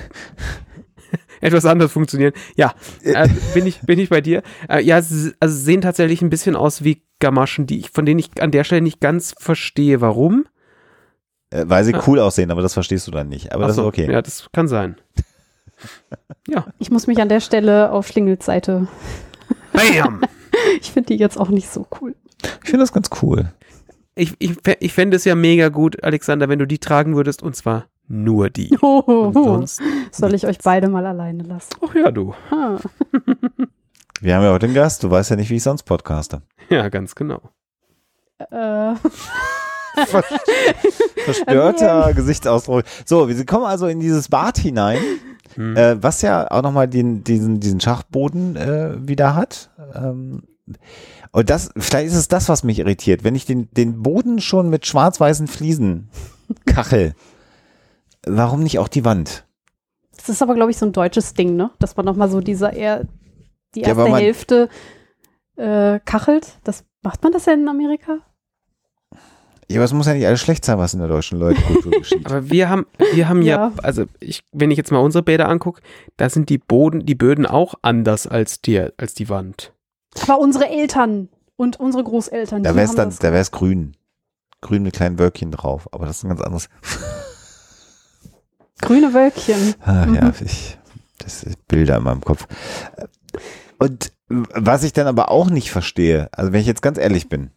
etwas 1.41 1.65
anders 1.65 1.91
funktionieren. 1.91 2.34
Ja, 2.56 2.74
äh, 3.04 3.28
bin 3.54 3.65
ich 3.67 3.82
bin 3.82 4.00
ich 4.00 4.10
bei 4.10 4.22
dir. 4.22 4.41
Äh, 4.70 4.82
ja, 4.84 5.02
sie, 5.02 5.34
also 5.39 5.56
sehen 5.58 5.82
tatsächlich 5.82 6.22
ein 6.22 6.30
bisschen 6.30 6.56
aus 6.56 6.84
wie 6.84 7.04
Gamaschen, 7.20 7.67
die 7.67 7.80
ich, 7.80 7.91
von 7.91 8.06
denen 8.06 8.20
ich 8.20 8.41
an 8.41 8.52
der 8.52 8.63
Stelle 8.63 8.82
nicht 8.82 9.00
ganz 9.00 9.36
verstehe, 9.39 10.02
warum. 10.02 10.46
äh, 11.52 11.63
weil 11.67 11.84
sie 11.84 11.93
Ah. 11.93 12.04
cool 12.08 12.20
aussehen, 12.20 12.52
aber 12.52 12.62
das 12.62 12.74
verstehst 12.74 13.08
du 13.08 13.12
dann 13.12 13.30
nicht. 13.30 13.54
Aber 13.54 13.63
Ach 13.63 13.67
das 13.67 13.78
ist 13.78 13.82
so, 13.84 13.88
okay. 13.88 14.12
Ja, 14.12 14.22
das 14.22 14.48
kann 14.54 14.67
sein. 14.67 14.96
Ja. 16.48 16.65
Ich 16.80 16.89
muss 16.89 17.06
mich 17.06 17.20
an 17.22 17.30
der 17.30 17.39
Stelle 17.39 17.91
auf 17.91 18.08
Schlingels 18.08 18.46
Seite. 18.46 18.88
Bam! 19.74 20.22
Ich 20.82 20.91
finde 20.91 21.13
die 21.13 21.20
jetzt 21.20 21.38
auch 21.39 21.50
nicht 21.50 21.70
so 21.70 21.86
cool. 22.02 22.15
Ich 22.63 22.70
finde 22.72 22.80
das 22.84 22.93
ganz 22.93 23.10
cool. 23.22 23.52
Ich, 24.15 24.34
ich, 24.39 24.54
ich 24.80 24.93
fände 24.93 25.17
es 25.17 25.26
ja 25.26 25.36
mega 25.36 25.70
gut, 25.70 26.04
Alexander, 26.04 26.50
wenn 26.50 26.58
du 26.58 26.65
die 26.65 26.80
tragen 26.80 27.15
würdest, 27.15 27.43
und 27.43 27.56
zwar 27.56 27.86
nur 28.08 28.50
die. 28.50 28.78
Hohoho. 28.82 29.32
sonst. 29.34 29.82
Soll 30.12 30.34
ich 30.34 30.46
euch 30.48 30.58
beide 30.63 30.88
mal 30.89 31.06
alleine 31.06 31.43
lassen? 31.43 31.70
Ach 31.86 31.93
ja, 31.96 32.12
du. 32.12 32.34
Ah. 32.52 32.78
Wir 34.22 34.36
haben 34.36 34.43
ja 34.43 34.52
heute 34.52 34.65
einen 34.65 34.76
Gast. 34.76 35.04
Du 35.04 35.12
weißt 35.12 35.30
ja 35.30 35.36
nicht, 35.36 35.50
wie 35.50 35.58
ich 35.58 35.63
sonst 35.63 35.84
podcaste. 35.84 36.41
Ja, 36.70 36.89
ganz 36.89 37.13
genau. 37.13 37.41
Äh, 38.39 38.96
Verstörter 41.26 42.13
Gesichtsausdruck. 42.13 42.84
So, 43.06 43.28
wir 43.30 43.46
kommen 43.46 43.65
also 43.65 43.88
in 43.88 44.00
dieses 44.00 44.30
Bad 44.30 44.58
hinein, 44.58 45.00
Hm. 45.56 45.76
äh, 45.76 46.02
was 46.04 46.22
ja 46.22 46.50
auch 46.52 46.62
nochmal 46.62 46.88
den, 46.88 47.24
diesen, 47.24 47.60
diesen 47.60 47.80
Schachboden 47.80 48.56
äh, 48.56 48.96
wieder 49.08 49.34
hat. 49.36 49.72
Ähm, 49.96 50.43
und 51.32 51.50
das, 51.50 51.72
vielleicht 51.78 52.08
ist 52.08 52.15
es 52.15 52.28
das, 52.28 52.48
was 52.48 52.63
mich 52.63 52.80
irritiert. 52.80 53.24
Wenn 53.24 53.36
ich 53.36 53.46
den, 53.46 53.70
den 53.72 54.04
Boden 54.04 54.39
schon 54.39 54.70
mit 54.70 54.86
schwarz-weißen 54.86 55.48
Fliesen 55.48 56.10
Kachel. 56.65 57.13
Warum 58.30 58.62
nicht 58.63 58.80
auch 58.80 58.88
die 58.88 59.06
Wand? 59.06 59.46
Das 60.16 60.30
ist 60.30 60.42
aber, 60.42 60.56
glaube 60.56 60.72
ich, 60.72 60.78
so 60.78 60.86
ein 60.86 60.94
deutsches 60.94 61.34
Ding, 61.34 61.56
ne? 61.56 61.72
Dass 61.80 61.96
man 61.96 62.06
nochmal 62.06 62.30
so 62.30 62.42
dieser 62.42 62.74
eher 62.74 63.06
die 63.76 63.82
Ja, 63.82 63.88
erste 63.90 64.10
man- 64.10 64.20
Hälfte 64.22 64.70
äh, 65.56 66.00
kachelt. 66.06 66.60
Das 66.63 66.86
macht 67.04 67.24
man 67.24 67.32
das 67.34 67.46
ja 67.46 67.54
in 67.54 67.68
Amerika? 67.68 68.20
Ja, 69.70 69.78
aber 69.80 69.86
es 69.86 69.92
muss 69.94 70.08
ja 70.08 70.13
nicht 70.13 70.26
alles 70.26 70.40
schlecht 70.40 70.63
sein, 70.63 70.78
was 70.78 70.94
in 70.94 71.00
der 71.02 71.10
deutschen 71.10 71.40
Leutkultur 71.40 71.92
geschieht. 71.92 72.26
Aber 72.30 72.50
wir 72.50 72.70
haben, 72.70 72.86
wir 73.13 73.28
haben 73.28 73.42
ja, 73.42 73.68
Ja. 73.68 73.72
also 73.84 74.06
ich, 74.22 74.42
wenn 74.54 74.72
ich 74.72 74.78
jetzt 74.78 74.94
mal 74.94 75.00
unsere 75.00 75.24
Bäder 75.24 75.50
angucke, 75.50 75.82
da 76.16 76.30
sind 76.30 76.48
die 76.50 76.58
Boden, 76.58 77.06
die 77.06 77.16
Böden 77.16 77.46
auch 77.46 77.74
anders 77.82 78.28
als 78.28 78.62
die, 78.62 78.80
als 78.96 79.13
die 79.13 79.28
Wand. 79.28 79.74
Aber 80.24 80.40
unsere 80.40 80.70
Eltern 80.70 81.28
und 81.58 81.82
unsere 81.82 82.06
Großeltern, 82.06 82.63
Da 82.63 82.76
wär's 82.76 82.96
dann, 82.96 83.13
da 83.20 83.34
wär's 83.34 83.52
grün. 83.52 83.98
Grün 84.62 84.84
mit 84.84 84.94
kleinen 84.96 85.20
Wölkchen 85.20 85.52
drauf. 85.52 85.90
Aber 85.92 86.06
das 86.06 86.20
ist 86.20 86.24
ein 86.24 86.30
ganz 86.30 86.40
anderes. 86.42 86.70
Grüne 88.82 89.13
Wölkchen. 89.13 89.76
Ach, 89.82 90.06
Mhm. 90.06 90.16
Ja, 90.16 90.34
ich, 90.44 90.78
das 91.20 91.44
ist 91.44 91.68
Bilder 91.68 91.98
in 91.98 92.04
meinem 92.04 92.22
Kopf. 92.22 92.48
Und 93.80 94.12
was 94.30 94.84
ich 94.84 94.94
dann 94.94 95.08
aber 95.08 95.32
auch 95.32 95.50
nicht 95.50 95.72
verstehe, 95.72 96.30
also 96.32 96.52
wenn 96.52 96.62
ich 96.62 96.68
jetzt 96.68 96.82
ganz 96.82 96.98
ehrlich 96.98 97.30
bin, 97.30 97.52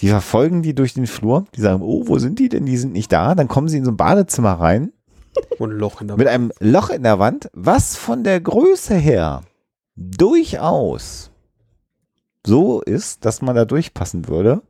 die 0.00 0.08
verfolgen 0.08 0.62
die 0.62 0.74
durch 0.74 0.94
den 0.94 1.06
Flur, 1.06 1.44
die 1.54 1.60
sagen, 1.60 1.82
oh, 1.82 2.04
wo 2.06 2.18
sind 2.18 2.38
die 2.38 2.48
denn? 2.48 2.66
Die 2.66 2.76
sind 2.76 2.92
nicht 2.92 3.12
da. 3.12 3.34
Dann 3.34 3.48
kommen 3.48 3.68
sie 3.68 3.78
in 3.78 3.84
so 3.84 3.90
ein 3.92 3.96
Badezimmer 3.96 4.54
rein 4.54 4.92
Und 5.58 5.72
ein 5.72 5.78
Loch 5.78 6.00
in 6.00 6.08
der 6.08 6.16
mit 6.16 6.28
einem 6.28 6.50
Loch 6.60 6.90
in 6.90 7.02
der 7.02 7.18
Wand, 7.18 7.50
was 7.52 7.96
von 7.96 8.24
der 8.24 8.40
Größe 8.40 8.94
her 8.94 9.42
durchaus 9.96 11.30
so 12.44 12.80
ist, 12.80 13.24
dass 13.24 13.42
man 13.42 13.54
da 13.54 13.64
durchpassen 13.64 14.28
würde. 14.28 14.62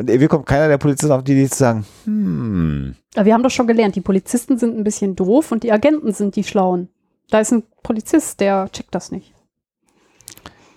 Und 0.00 0.08
irgendwie 0.08 0.28
kommt 0.28 0.46
keiner 0.46 0.66
der 0.68 0.78
Polizisten 0.78 1.12
auf 1.12 1.22
die 1.24 1.32
Idee 1.32 1.50
zu 1.50 1.58
sagen, 1.58 1.84
hm, 2.04 2.94
Aber 3.14 3.26
wir 3.26 3.34
haben 3.34 3.42
doch 3.42 3.50
schon 3.50 3.66
gelernt, 3.66 3.96
die 3.96 4.00
Polizisten 4.00 4.56
sind 4.56 4.74
ein 4.78 4.82
bisschen 4.82 5.14
doof 5.14 5.52
und 5.52 5.62
die 5.62 5.72
Agenten 5.72 6.14
sind 6.14 6.36
die 6.36 6.44
Schlauen. 6.44 6.88
Da 7.28 7.40
ist 7.40 7.52
ein 7.52 7.64
Polizist, 7.82 8.40
der 8.40 8.70
checkt 8.72 8.94
das 8.94 9.12
nicht. 9.12 9.34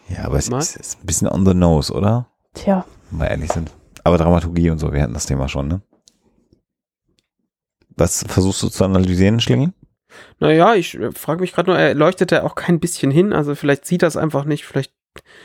ja, 0.10 0.26
aber 0.26 0.40
es 0.40 0.50
Mal. 0.50 0.60
ist, 0.60 0.76
ist 0.76 1.00
ein 1.02 1.06
bisschen 1.06 1.30
on 1.30 1.46
the 1.46 1.54
nose, 1.54 1.94
oder? 1.94 2.28
Tja, 2.54 2.86
Wenn 3.12 3.20
wir 3.22 3.30
ehrlich 3.32 3.50
sind. 3.54 3.72
Aber 4.04 4.18
Dramaturgie 4.18 4.70
und 4.70 4.80
so, 4.80 4.92
wir 4.92 5.02
hatten 5.02 5.14
das 5.14 5.26
Thema 5.26 5.48
schon, 5.48 5.70
ne? 5.70 5.82
Was 7.96 8.26
versuchst 8.28 8.62
du 8.62 8.68
zu 8.68 8.84
analysieren, 8.84 9.40
Schlingi? 9.40 9.70
Naja, 10.40 10.76
ich 10.76 10.96
äh, 11.00 11.14
frage 11.14 11.40
mich 11.40 11.54
gerade 11.54 11.70
nur, 11.70 11.80
er 11.80 11.96
leuchtet 11.96 12.34
da 12.34 12.44
auch 12.44 12.56
kein 12.56 12.82
bisschen 12.82 13.10
hin, 13.10 13.32
also 13.32 13.56
vielleicht 13.56 13.86
sieht 13.86 14.02
das 14.02 14.18
einfach 14.18 14.44
nicht, 14.44 14.66
vielleicht 14.66 14.92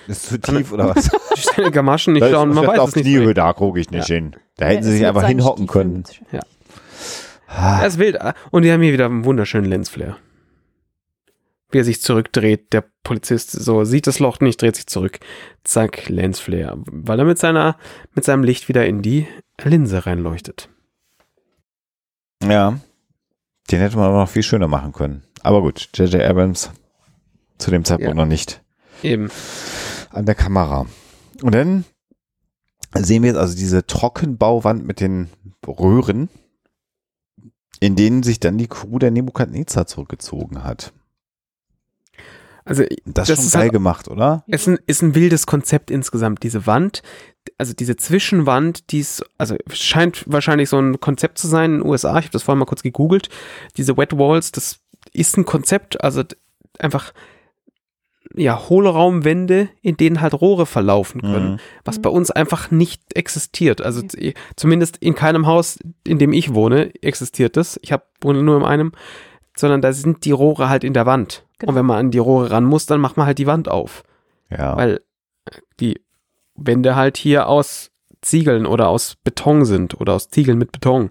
Ist 0.06 0.26
zu 0.28 0.38
Kann- 0.38 0.56
tief 0.56 0.72
oder 0.72 0.94
was? 0.94 1.04
die 1.36 1.40
seine 1.40 1.70
Gamaschen 1.70 2.14
nicht 2.14 2.26
schauen, 2.28 2.54
man 2.54 2.66
weiß 2.66 2.78
auf 2.78 2.90
es 2.90 2.96
nicht. 2.96 3.04
Kniehöhe, 3.04 3.34
da 3.34 3.52
gucke 3.52 3.78
ich 3.80 3.90
nicht 3.90 4.06
hin. 4.06 4.34
Da 4.56 4.66
hätten 4.66 4.82
sie 4.82 4.90
der 4.90 4.98
sich 4.98 5.06
einfach 5.06 5.26
hinhocken 5.26 5.66
können. 5.66 6.04
Er 7.48 7.86
ist 7.86 7.98
wild. 7.98 8.20
ah, 8.20 8.34
Und 8.50 8.62
die 8.62 8.72
haben 8.72 8.82
hier 8.82 8.92
wieder 8.92 9.06
einen 9.06 9.24
wunderschönen 9.24 9.66
Lensflare. 9.66 10.16
Wie 11.70 11.78
er 11.78 11.84
sich 11.84 12.00
zurückdreht, 12.00 12.72
der 12.72 12.84
Polizist 13.02 13.50
so 13.52 13.84
sieht 13.84 14.06
das 14.06 14.18
Loch 14.20 14.40
nicht, 14.40 14.60
dreht 14.62 14.76
sich 14.76 14.86
zurück. 14.86 15.18
Zack, 15.64 16.08
Lensflare. 16.08 16.78
Weil 16.86 17.18
er 17.18 17.24
mit 17.26 17.38
seiner, 17.38 17.76
mit 18.14 18.24
seinem 18.24 18.42
Licht 18.44 18.68
wieder 18.68 18.86
in 18.86 19.02
die 19.02 19.26
Linse 19.62 20.06
reinleuchtet. 20.06 20.68
Ja. 22.42 22.78
Den 23.70 23.80
hätte 23.80 23.96
man 23.96 24.06
aber 24.06 24.20
noch 24.20 24.28
viel 24.30 24.42
schöner 24.42 24.68
machen 24.68 24.92
können. 24.92 25.24
Aber 25.42 25.60
gut, 25.60 25.88
J.J. 25.94 26.22
Abrams 26.22 26.70
zu 27.58 27.70
dem 27.70 27.84
Zeitpunkt 27.84 28.08
Ja. 28.10 28.14
noch 28.14 28.26
nicht 28.28 28.62
Eben. 29.02 29.30
an 30.10 30.26
der 30.26 30.34
Kamera. 30.34 30.86
Und 31.42 31.54
dann 31.54 31.84
sehen 32.94 33.22
wir 33.22 33.28
jetzt 33.30 33.38
also 33.38 33.54
diese 33.56 33.86
Trockenbauwand 33.86 34.86
mit 34.86 35.00
den 35.00 35.28
Röhren, 35.66 36.28
in 37.80 37.94
denen 37.96 38.22
sich 38.22 38.40
dann 38.40 38.58
die 38.58 38.66
Crew 38.68 38.98
der 38.98 39.10
Nebukadnezar 39.10 39.86
zurückgezogen 39.86 40.64
hat. 40.64 40.92
Also 42.64 42.84
Das, 43.06 43.28
Das 43.28 43.30
ist 43.30 43.44
ist 43.46 43.50
schon 43.52 43.58
geil 43.60 43.62
halt- 43.62 43.72
gemacht, 43.72 44.08
oder? 44.08 44.44
Es 44.48 44.62
ist 44.62 44.68
ein, 44.68 44.78
ist 44.86 45.02
ein 45.02 45.14
wildes 45.14 45.46
Konzept 45.46 45.90
insgesamt. 45.90 46.42
Diese 46.42 46.66
Wand, 46.66 47.02
also 47.56 47.72
diese 47.72 47.96
Zwischenwand, 47.96 48.90
die 48.90 48.98
ist, 49.00 49.24
also 49.38 49.56
scheint 49.72 50.24
wahrscheinlich 50.30 50.68
so 50.68 50.78
ein 50.78 51.00
Konzept 51.00 51.38
zu 51.38 51.46
sein 51.48 51.72
in 51.74 51.78
den 51.80 51.86
USA. 51.88 52.10
Ich 52.18 52.26
habe 52.26 52.32
das 52.32 52.42
vorhin 52.42 52.58
mal 52.58 52.66
kurz 52.66 52.82
gegoogelt. 52.82 53.30
Diese 53.78 53.96
Wet 53.96 54.12
Walls, 54.18 54.52
das 54.52 54.80
ist 55.12 55.38
ein 55.38 55.46
Konzept, 55.46 56.02
also 56.04 56.24
einfach 56.78 57.14
ja, 58.34 58.68
Hohlraumwände, 58.68 59.68
in 59.82 59.96
denen 59.96 60.20
halt 60.20 60.34
Rohre 60.34 60.66
verlaufen 60.66 61.20
können, 61.22 61.52
Mhm. 61.52 61.58
was 61.84 61.98
bei 62.00 62.10
uns 62.10 62.30
einfach 62.30 62.70
nicht 62.70 63.02
existiert. 63.16 63.80
Also 63.80 64.02
zumindest 64.56 64.98
in 64.98 65.14
keinem 65.14 65.46
Haus, 65.46 65.78
in 66.06 66.18
dem 66.18 66.32
ich 66.32 66.54
wohne, 66.54 66.92
existiert 67.02 67.56
das. 67.56 67.78
Ich 67.82 67.92
hab, 67.92 68.06
wohne 68.20 68.42
nur 68.42 68.58
in 68.58 68.64
einem, 68.64 68.92
sondern 69.56 69.80
da 69.80 69.92
sind 69.92 70.24
die 70.24 70.30
Rohre 70.32 70.68
halt 70.68 70.84
in 70.84 70.92
der 70.92 71.06
Wand. 71.06 71.44
Genau. 71.58 71.70
Und 71.70 71.76
wenn 71.76 71.86
man 71.86 71.98
an 71.98 72.10
die 72.10 72.18
Rohre 72.18 72.50
ran 72.50 72.64
muss, 72.64 72.86
dann 72.86 73.00
macht 73.00 73.16
man 73.16 73.26
halt 73.26 73.38
die 73.38 73.46
Wand 73.46 73.68
auf 73.68 74.04
Ja. 74.50 74.76
weil 74.76 75.00
äh, 75.46 75.50
die 75.80 76.00
Wände 76.54 76.96
halt 76.96 77.16
hier 77.16 77.48
aus 77.48 77.90
Ziegeln 78.20 78.66
oder 78.66 78.88
aus 78.88 79.16
Beton 79.24 79.64
sind 79.64 80.00
oder 80.00 80.12
aus 80.14 80.28
Ziegeln 80.28 80.58
mit 80.58 80.72
Beton. 80.72 81.10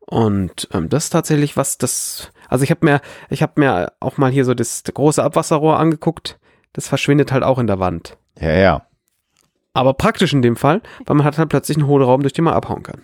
Und 0.00 0.68
ähm, 0.72 0.88
das 0.88 1.04
ist 1.04 1.10
tatsächlich 1.10 1.56
was, 1.56 1.78
das, 1.78 2.32
also 2.50 2.64
ich 2.64 2.70
habe 2.70 2.84
mir, 2.84 3.00
ich 3.30 3.42
habe 3.42 3.52
mir 3.56 3.92
auch 4.00 4.18
mal 4.18 4.30
hier 4.30 4.44
so 4.44 4.52
das, 4.52 4.82
große 4.82 5.22
Abwasserrohr 5.22 5.78
angeguckt. 5.78 6.38
Das 6.72 6.88
verschwindet 6.88 7.32
halt 7.32 7.44
auch 7.44 7.58
in 7.58 7.66
der 7.66 7.78
Wand. 7.78 8.18
ja, 8.38 8.52
ja. 8.52 8.86
Aber 9.72 9.94
praktisch 9.94 10.32
in 10.32 10.42
dem 10.42 10.56
Fall, 10.56 10.82
weil 11.06 11.14
man 11.14 11.24
hat 11.24 11.38
halt 11.38 11.48
plötzlich 11.48 11.76
einen 11.76 11.86
Hohlraum, 11.86 12.22
durch 12.22 12.32
den 12.32 12.44
man 12.44 12.54
abhauen 12.54 12.82
kann. 12.82 13.02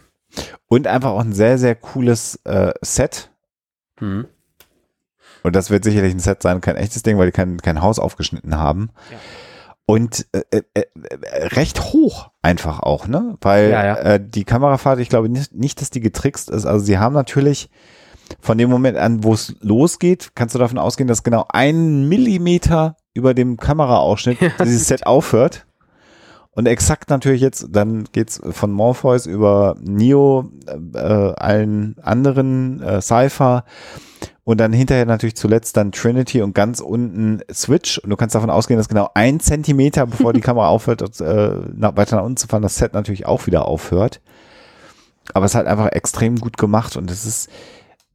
Und 0.67 0.89
einfach 0.89 1.11
auch 1.11 1.21
ein 1.21 1.33
sehr, 1.33 1.59
sehr 1.59 1.77
cooles 1.77 2.41
äh, 2.45 2.73
Set. 2.81 3.31
Mhm. 4.01 4.27
Und 5.45 5.55
das 5.55 5.71
wird 5.71 5.85
sicherlich 5.85 6.13
ein 6.13 6.19
Set 6.19 6.43
sein, 6.43 6.61
kein 6.61 6.75
echtes 6.75 7.05
Ding, 7.05 7.19
weil 7.19 7.27
die 7.27 7.33
kein, 7.33 7.59
kein 7.59 7.83
Haus 7.83 8.01
aufgeschnitten 8.01 8.57
haben. 8.57 8.91
Ja. 9.13 9.19
Und 9.87 10.27
äh, 10.33 10.43
äh, 10.51 10.63
äh, 10.75 11.47
recht 11.55 11.81
hoch 11.93 12.31
einfach 12.43 12.81
auch, 12.81 13.07
ne? 13.07 13.37
Weil 13.41 13.71
Ja, 13.71 13.87
ja. 13.87 13.95
Äh, 13.95 14.21
die 14.21 14.43
Kamerafahrt, 14.43 14.99
ich 14.99 15.09
glaube 15.09 15.29
nicht, 15.29 15.55
nicht, 15.55 15.81
dass 15.81 15.91
die 15.91 16.01
getrickst 16.01 16.51
ist. 16.51 16.67
Also 16.67 16.85
sie 16.85 16.99
haben 16.99 17.15
natürlich 17.15 17.71
von 18.41 18.59
dem 18.59 18.71
Moment 18.71 18.97
an, 18.97 19.25
wo 19.25 19.35
es 19.35 19.55
losgeht, 19.61 20.31
kannst 20.35 20.55
du 20.55 20.59
davon 20.59 20.79
ausgehen, 20.79 21.09
dass 21.09 21.23
genau 21.23 21.47
ein 21.49 22.09
Millimeter 22.09 22.97
über 23.15 23.35
dem 23.35 23.57
Kameraausschnitt 23.57 24.41
Ja, 24.41 24.51
dieses 24.63 24.89
Set 24.89 25.07
aufhört. 25.07 25.67
Und 26.53 26.67
exakt 26.67 27.11
natürlich 27.11 27.43
jetzt, 27.43 27.69
dann 27.71 28.05
geht's 28.13 28.41
von 28.51 28.73
Morpheus 28.73 29.27
über 29.27 29.77
Neo, 29.79 30.51
äh, 30.67 30.99
äh, 30.99 31.35
allen 31.35 31.97
anderen, 32.01 32.83
äh, 32.83 33.03
Cypher 33.03 33.65
und 34.45 34.59
dann 34.59 34.73
hinterher 34.73 35.05
natürlich 35.05 35.37
zuletzt 35.37 35.77
dann 35.77 35.93
Trinity 35.93 36.41
und 36.41 36.55
ganz 36.55 36.81
unten 36.81 37.41
Switch. 37.53 37.99
Und 37.99 38.09
du 38.09 38.17
kannst 38.17 38.35
davon 38.35 38.49
ausgehen, 38.49 38.79
dass 38.79 38.89
genau 38.89 39.11
ein 39.13 39.39
Zentimeter, 39.41 40.07
bevor 40.07 40.33
die 40.33 40.41
Kamera 40.41 40.69
aufhört, 40.69 41.03
äh, 41.21 41.51
nach, 41.75 41.97
weiter 41.97 42.17
nach 42.17 42.25
unten 42.25 42.37
zu 42.39 42.47
fahren, 42.47 42.63
das 42.63 42.77
Set 42.77 42.95
natürlich 42.95 43.27
auch 43.27 43.47
wieder 43.47 43.67
aufhört. 43.67 44.23
Aber 45.35 45.45
es 45.45 45.51
ist 45.51 45.57
halt 45.57 45.67
einfach 45.67 45.89
extrem 45.89 46.37
gut 46.37 46.57
gemacht 46.57 46.97
und 46.97 47.11
es 47.11 47.27
ist 47.27 47.51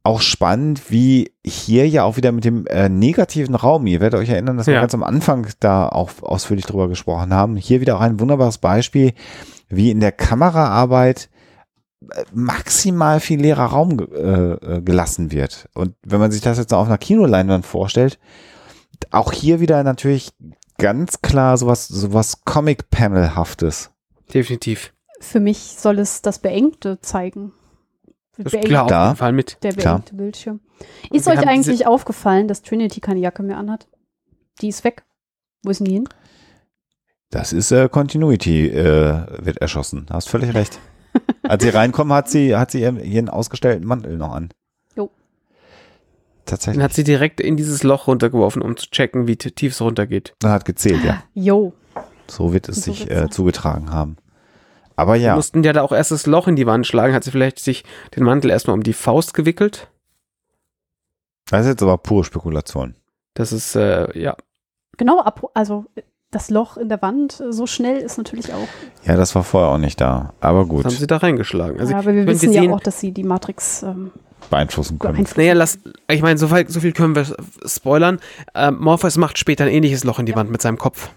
auch 0.04 0.20
spannend, 0.20 0.90
wie 0.90 1.32
hier 1.44 1.88
ja 1.88 2.02
auch 2.04 2.16
wieder 2.16 2.32
mit 2.32 2.44
dem 2.44 2.66
äh, 2.66 2.88
negativen 2.88 3.54
Raum, 3.54 3.86
ihr 3.86 4.00
werdet 4.00 4.18
euch 4.18 4.28
erinnern, 4.28 4.56
dass 4.56 4.66
wir 4.66 4.74
Ja. 4.74 4.80
ganz 4.80 4.94
am 4.94 5.02
Anfang 5.04 5.46
da 5.60 5.88
auch 5.88 6.10
ausführlich 6.22 6.66
drüber 6.66 6.88
gesprochen 6.88 7.32
haben. 7.32 7.56
Hier 7.56 7.80
wieder 7.80 7.96
auch 7.96 8.00
ein 8.00 8.18
wunderbares 8.18 8.58
Beispiel, 8.58 9.12
wie 9.68 9.90
in 9.90 10.00
der 10.00 10.10
Kameraarbeit 10.12 11.28
äh, 12.10 12.24
maximal 12.34 13.20
viel 13.20 13.40
leerer 13.40 13.66
Raum 13.66 13.98
äh, 14.00 14.52
äh, 14.54 14.80
gelassen 14.82 15.30
wird. 15.30 15.68
Und 15.74 15.94
wenn 16.04 16.18
man 16.20 16.32
sich 16.32 16.40
das 16.40 16.58
jetzt 16.58 16.74
auf 16.74 16.86
einer 16.86 16.98
Kinoleinwand 16.98 17.64
vorstellt, 17.64 18.18
auch 19.12 19.32
hier 19.32 19.60
wieder 19.60 19.84
natürlich 19.84 20.32
ganz 20.78 21.22
klar 21.22 21.56
sowas, 21.58 21.86
sowas 21.86 22.44
Comic-Panel-haftes. 22.44 23.90
Definitiv. 24.34 24.92
Für 25.20 25.38
mich 25.38 25.76
soll 25.78 26.00
es 26.00 26.22
das 26.22 26.40
Beengte 26.40 27.00
zeigen. 27.00 27.52
Das 28.38 28.52
ist 28.54 28.64
klar, 28.64 28.84
auf 28.84 28.88
Da. 28.88 29.04
jeden 29.06 29.16
Fall 29.16 29.32
mit. 29.32 29.58
Der 29.62 29.72
Klar. 29.72 29.96
beengte 29.96 30.14
Bildschirm. 30.14 30.60
Ist 31.10 31.28
euch 31.28 31.46
eigentlich 31.46 31.86
aufgefallen, 31.86 32.48
dass 32.48 32.62
Trinity 32.62 33.00
keine 33.00 33.20
Jacke 33.20 33.42
mehr 33.42 33.58
anhat? 33.58 33.88
Die 34.60 34.68
ist 34.68 34.84
weg. 34.84 35.04
Wo 35.62 35.70
ist 35.70 35.78
denn 35.78 35.86
die 35.86 35.92
hin? 35.92 36.08
Das 37.30 37.52
ist 37.52 37.70
äh, 37.72 37.88
Continuity, 37.88 38.68
äh, 38.68 39.26
wird 39.44 39.58
erschossen. 39.58 40.06
Da 40.06 40.14
hast 40.14 40.28
völlig 40.28 40.54
recht. 40.54 40.78
Als 41.42 41.62
sie 41.62 41.70
reinkommen, 41.70 42.12
hat 42.12 42.28
sie, 42.28 42.56
hat 42.56 42.70
sie 42.70 42.80
ihren, 42.80 43.28
ausgestellten 43.28 43.86
Mantel 43.86 44.16
noch 44.16 44.32
an. 44.32 44.50
Jo. 44.96 45.10
Tatsächlich. 46.44 46.76
Dann 46.78 46.84
hat 46.84 46.94
sie 46.94 47.04
direkt 47.04 47.40
in 47.40 47.56
dieses 47.56 47.82
Loch 47.82 48.06
runtergeworfen, 48.06 48.60
um 48.62 48.76
zu 48.76 48.90
checken, 48.90 49.26
wie 49.26 49.36
tief 49.36 49.72
es 49.72 49.80
runtergeht. 49.80 50.34
Dann 50.40 50.50
hat 50.52 50.64
gezählt, 50.64 51.04
ja. 51.04 51.22
Yo. 51.34 51.72
So 52.28 52.52
wird 52.52 52.68
es 52.68 52.76
So 52.76 52.92
sich 52.92 53.10
äh, 53.10 53.28
zugetragen 53.30 53.90
haben. 53.92 54.16
Aber 55.02 55.16
Ja. 55.16 55.28
ja, 55.30 55.34
mussten 55.36 55.62
ja 55.64 55.72
da 55.72 55.82
auch 55.82 55.92
erst 55.92 56.10
das 56.12 56.26
Loch 56.26 56.48
in 56.48 56.56
die 56.56 56.66
Wand 56.66 56.86
schlagen. 56.86 57.12
Hat 57.14 57.24
sie 57.24 57.30
vielleicht 57.30 57.58
sich 57.58 57.84
den 58.16 58.22
Mantel 58.24 58.50
erstmal 58.50 58.74
um 58.74 58.82
die 58.82 58.92
Faust 58.94 59.34
gewickelt? 59.34 59.88
das 61.50 61.62
ist 61.62 61.72
jetzt 61.72 61.82
aber 61.82 61.98
pure 61.98 62.24
Spekulation. 62.24 62.94
Das 63.34 63.52
ist, 63.52 63.74
äh, 63.76 64.18
ja. 64.18 64.36
Genau, 64.96 65.20
ab, 65.20 65.50
also 65.54 65.84
das 66.30 66.48
Loch 66.50 66.76
in 66.78 66.88
der 66.88 67.02
Wand 67.02 67.40
äh, 67.40 67.52
so 67.52 67.66
schnell 67.66 67.98
ist 67.98 68.16
natürlich 68.16 68.52
auch. 68.54 68.68
Ja, 69.04 69.16
das 69.16 69.34
war 69.34 69.42
vorher 69.42 69.70
auch 69.70 69.78
nicht 69.78 70.00
da. 70.00 70.32
Aber 70.40 70.64
gut, 70.66 70.84
Das 70.86 70.94
haben 70.94 71.00
sie 71.00 71.06
da 71.06 71.18
reingeschlagen. 71.18 71.78
Also, 71.78 71.92
ja, 71.92 71.98
aber 71.98 72.14
wir 72.14 72.26
wissen 72.26 72.52
sehen, 72.52 72.62
ja 72.64 72.72
auch, 72.72 72.80
dass 72.80 73.00
sie 73.00 73.12
die 73.12 73.24
Matrix 73.24 73.82
ähm, 73.82 74.12
beeinflussen 74.48 74.98
können. 74.98 75.14
beeinflussen. 75.14 75.40
Naja, 75.40 75.52
lass, 75.54 75.78
ich 76.08 76.22
meine, 76.22 76.38
so, 76.38 76.48
viel- 76.48 76.68
so 76.70 76.80
viel 76.80 76.92
können 76.92 77.14
wir 77.16 77.26
spoilern. 77.66 78.18
Ähm, 78.54 78.78
Morpheus 78.80 79.18
macht 79.18 79.36
später 79.38 79.64
ein 79.64 79.70
ähnliches 79.70 80.04
Loch 80.04 80.18
in 80.18 80.26
die 80.26 80.32
Ja. 80.32 80.36
Wand 80.38 80.50
mit 80.50 80.62
seinem 80.62 80.78
Kopf. 80.78 81.10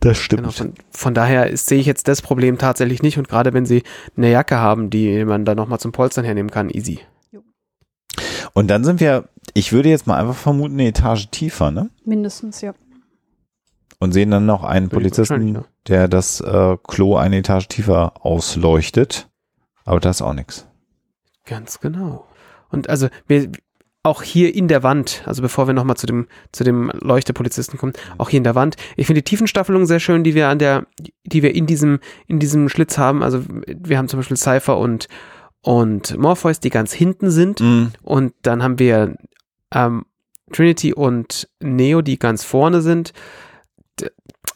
Das 0.00 0.16
stimmt. 0.16 0.42
Genau, 0.42 0.52
von, 0.52 0.74
von 0.90 1.14
daher 1.14 1.56
sehe 1.56 1.80
ich 1.80 1.86
jetzt 1.86 2.06
das 2.08 2.22
Problem 2.22 2.58
tatsächlich 2.58 3.02
nicht. 3.02 3.18
Und 3.18 3.28
gerade 3.28 3.52
wenn 3.52 3.66
sie 3.66 3.82
eine 4.16 4.30
Jacke 4.30 4.58
haben, 4.58 4.90
die 4.90 5.24
man 5.24 5.44
dann 5.44 5.56
nochmal 5.56 5.80
zum 5.80 5.92
Polstern 5.92 6.24
hernehmen 6.24 6.50
kann, 6.50 6.70
easy. 6.70 7.00
Und 8.52 8.68
dann 8.68 8.84
sind 8.84 9.00
wir, 9.00 9.28
ich 9.54 9.72
würde 9.72 9.88
jetzt 9.88 10.06
mal 10.06 10.18
einfach 10.18 10.36
vermuten, 10.36 10.74
eine 10.74 10.88
Etage 10.88 11.28
tiefer, 11.30 11.70
ne? 11.70 11.90
Mindestens, 12.04 12.60
ja. 12.60 12.74
Und 13.98 14.12
sehen 14.12 14.30
dann 14.30 14.46
noch 14.46 14.62
einen 14.62 14.88
Polizisten, 14.88 15.54
ja. 15.54 15.64
der 15.88 16.08
das 16.08 16.40
äh, 16.40 16.76
Klo 16.86 17.16
eine 17.16 17.38
Etage 17.38 17.66
tiefer 17.66 18.24
ausleuchtet. 18.24 19.28
Aber 19.84 19.98
da 19.98 20.10
ist 20.10 20.22
auch 20.22 20.34
nichts. 20.34 20.66
Ganz 21.44 21.80
genau. 21.80 22.26
Und 22.70 22.88
also 22.88 23.08
wir, 23.26 23.50
auch 24.08 24.22
hier 24.22 24.54
in 24.54 24.68
der 24.68 24.82
Wand, 24.82 25.22
also 25.26 25.42
bevor 25.42 25.66
wir 25.66 25.74
nochmal 25.74 25.96
zu 25.96 26.06
dem, 26.06 26.26
zu 26.52 26.64
dem 26.64 26.90
Leuchtepolizisten 27.00 27.78
kommen, 27.78 27.92
auch 28.16 28.30
hier 28.30 28.38
in 28.38 28.44
der 28.44 28.54
Wand, 28.54 28.76
ich 28.96 29.06
finde 29.06 29.22
die 29.22 29.30
Tiefenstaffelung 29.30 29.86
sehr 29.86 30.00
schön, 30.00 30.24
die 30.24 30.34
wir 30.34 30.48
an 30.48 30.58
der, 30.58 30.86
die 31.24 31.42
wir 31.42 31.54
in 31.54 31.66
diesem, 31.66 32.00
in 32.26 32.38
diesem 32.38 32.68
Schlitz 32.68 32.98
haben. 32.98 33.22
Also 33.22 33.44
wir 33.66 33.98
haben 33.98 34.08
zum 34.08 34.18
Beispiel 34.18 34.36
Cypher 34.36 34.78
und, 34.78 35.08
und 35.60 36.18
Morpheus, 36.18 36.60
die 36.60 36.70
ganz 36.70 36.92
hinten 36.92 37.30
sind. 37.30 37.60
Mhm. 37.60 37.92
Und 38.02 38.34
dann 38.42 38.62
haben 38.62 38.78
wir 38.78 39.16
ähm, 39.72 40.04
Trinity 40.52 40.94
und 40.94 41.48
Neo, 41.60 42.02
die 42.02 42.18
ganz 42.18 42.42
vorne 42.42 42.80
sind. 42.80 43.12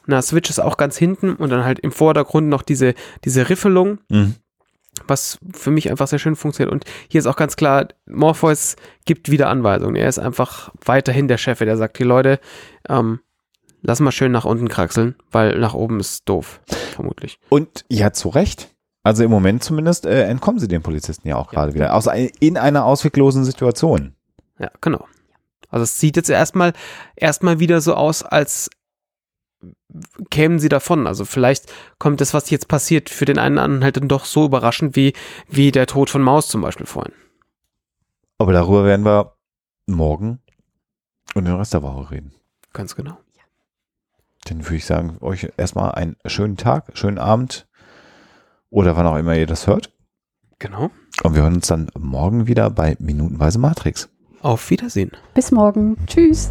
Na, 0.07 0.21
Switch 0.21 0.51
ist 0.51 0.59
auch 0.59 0.77
ganz 0.77 0.97
hinten 0.97 1.35
und 1.35 1.51
dann 1.51 1.65
halt 1.65 1.79
im 1.79 1.93
Vordergrund 1.93 2.49
noch 2.49 2.63
diese, 2.63 2.95
diese 3.25 3.49
Riffelung 3.49 3.99
Mhm. 4.09 4.35
Was 5.07 5.39
für 5.53 5.71
mich 5.71 5.91
einfach 5.91 6.07
sehr 6.07 6.19
schön 6.19 6.37
funktioniert. 6.37 6.73
Und 6.73 6.85
hier 7.09 7.19
ist 7.19 7.27
auch 7.27 7.37
ganz 7.37 7.57
klar, 7.57 7.89
Morpheus 8.07 8.77
gibt 9.05 9.31
wieder 9.31 9.49
Anweisungen. 9.49 9.97
Er 9.97 10.09
ist 10.09 10.19
einfach 10.19 10.71
weiterhin 10.85 11.29
der 11.29 11.39
Chef, 11.39 11.59
der 11.59 11.77
sagt, 11.77 11.99
die 11.99 12.05
Leute, 12.05 12.41
ähm, 12.89 13.21
lass 13.81 14.01
mal 14.01 14.13
schön 14.13 14.33
nach 14.33 14.45
unten 14.45 14.69
kraxeln, 14.69 15.17
weil 15.31 15.59
nach 15.59 15.75
oben 15.75 16.01
ist 16.01 16.29
doof, 16.29 16.61
vermutlich. 16.95 17.39
Und 17.49 17.85
ja, 17.89 18.13
zu 18.13 18.29
Recht. 18.29 18.71
Also 19.05 19.25
im 19.25 19.31
Moment 19.31 19.65
zumindest 19.65 20.07
äh, 20.07 20.25
entkommen 20.25 20.61
sie 20.61 20.69
den 20.69 20.83
Polizisten 20.83 21.27
ja 21.27 21.37
auch 21.37 21.51
gerade 21.51 21.75
wieder. 21.75 21.95
Aus, 21.95 22.07
in 22.39 22.57
einer 22.57 22.85
ausweglosen 22.85 23.45
Situation. 23.45 24.15
Ja, 24.59 24.71
genau. 24.81 25.07
Also 25.71 25.85
es 25.85 25.99
sieht 25.99 26.17
jetzt 26.17 26.31
erstmal 26.31 26.73
erstmal 27.17 27.59
wieder 27.59 27.81
so 27.81 27.95
aus, 27.95 28.23
als 28.23 28.71
kämen 30.31 30.59
sie 30.59 30.69
davon. 30.69 31.07
Also 31.07 31.25
vielleicht 31.25 31.73
kommt 31.99 32.21
das, 32.21 32.35
was 32.35 32.51
jetzt 32.51 32.69
passiert, 32.69 33.11
für 33.11 33.25
den 33.25 33.39
einen 33.39 33.57
oder 33.57 33.65
anderen 33.65 33.85
halt 33.85 33.97
dann 33.97 34.09
doch 34.09 34.25
so 34.25 34.47
überraschend 34.47 34.97
wie, 34.97 35.13
wie 35.49 35.73
der 35.73 35.87
Tod 35.87 36.11
von 36.11 36.23
Maus 36.23 36.49
zum 36.49 36.63
Beispiel 36.63 36.87
vorhin. 36.87 37.13
Aber 38.39 38.53
darüber 38.53 38.85
werden 38.85 39.05
wir 39.05 39.37
morgen 39.87 40.41
und 41.35 41.45
den 41.45 41.55
Rest 41.55 41.75
der 41.75 41.83
Woche 41.83 42.11
reden. 42.11 42.33
Ganz 42.73 42.97
genau. 42.97 43.19
Dann 44.45 44.65
würde 44.65 44.77
ich 44.77 44.87
sagen, 44.87 45.19
euch 45.21 45.49
erstmal 45.57 45.93
einen 45.93 46.17
schönen 46.27 46.57
Tag, 46.57 46.91
schönen 46.95 47.19
Abend 47.19 47.69
oder 48.71 48.97
wann 48.97 49.07
auch 49.07 49.17
immer 49.17 49.37
ihr 49.37 49.47
das 49.47 49.67
hört. 49.67 49.93
Genau. 50.59 50.91
Und 51.23 51.35
wir 51.35 51.43
hören 51.43 51.55
uns 51.55 51.69
dann 51.69 51.91
morgen 51.97 52.47
wieder 52.47 52.71
bei 52.71 52.97
Minutenweise 52.99 53.59
Matrix. 53.59 54.09
Auf 54.41 54.71
Wiedersehen. 54.71 55.13
Bis 55.35 55.53
morgen. 55.53 55.97
Tschüss. 56.07 56.51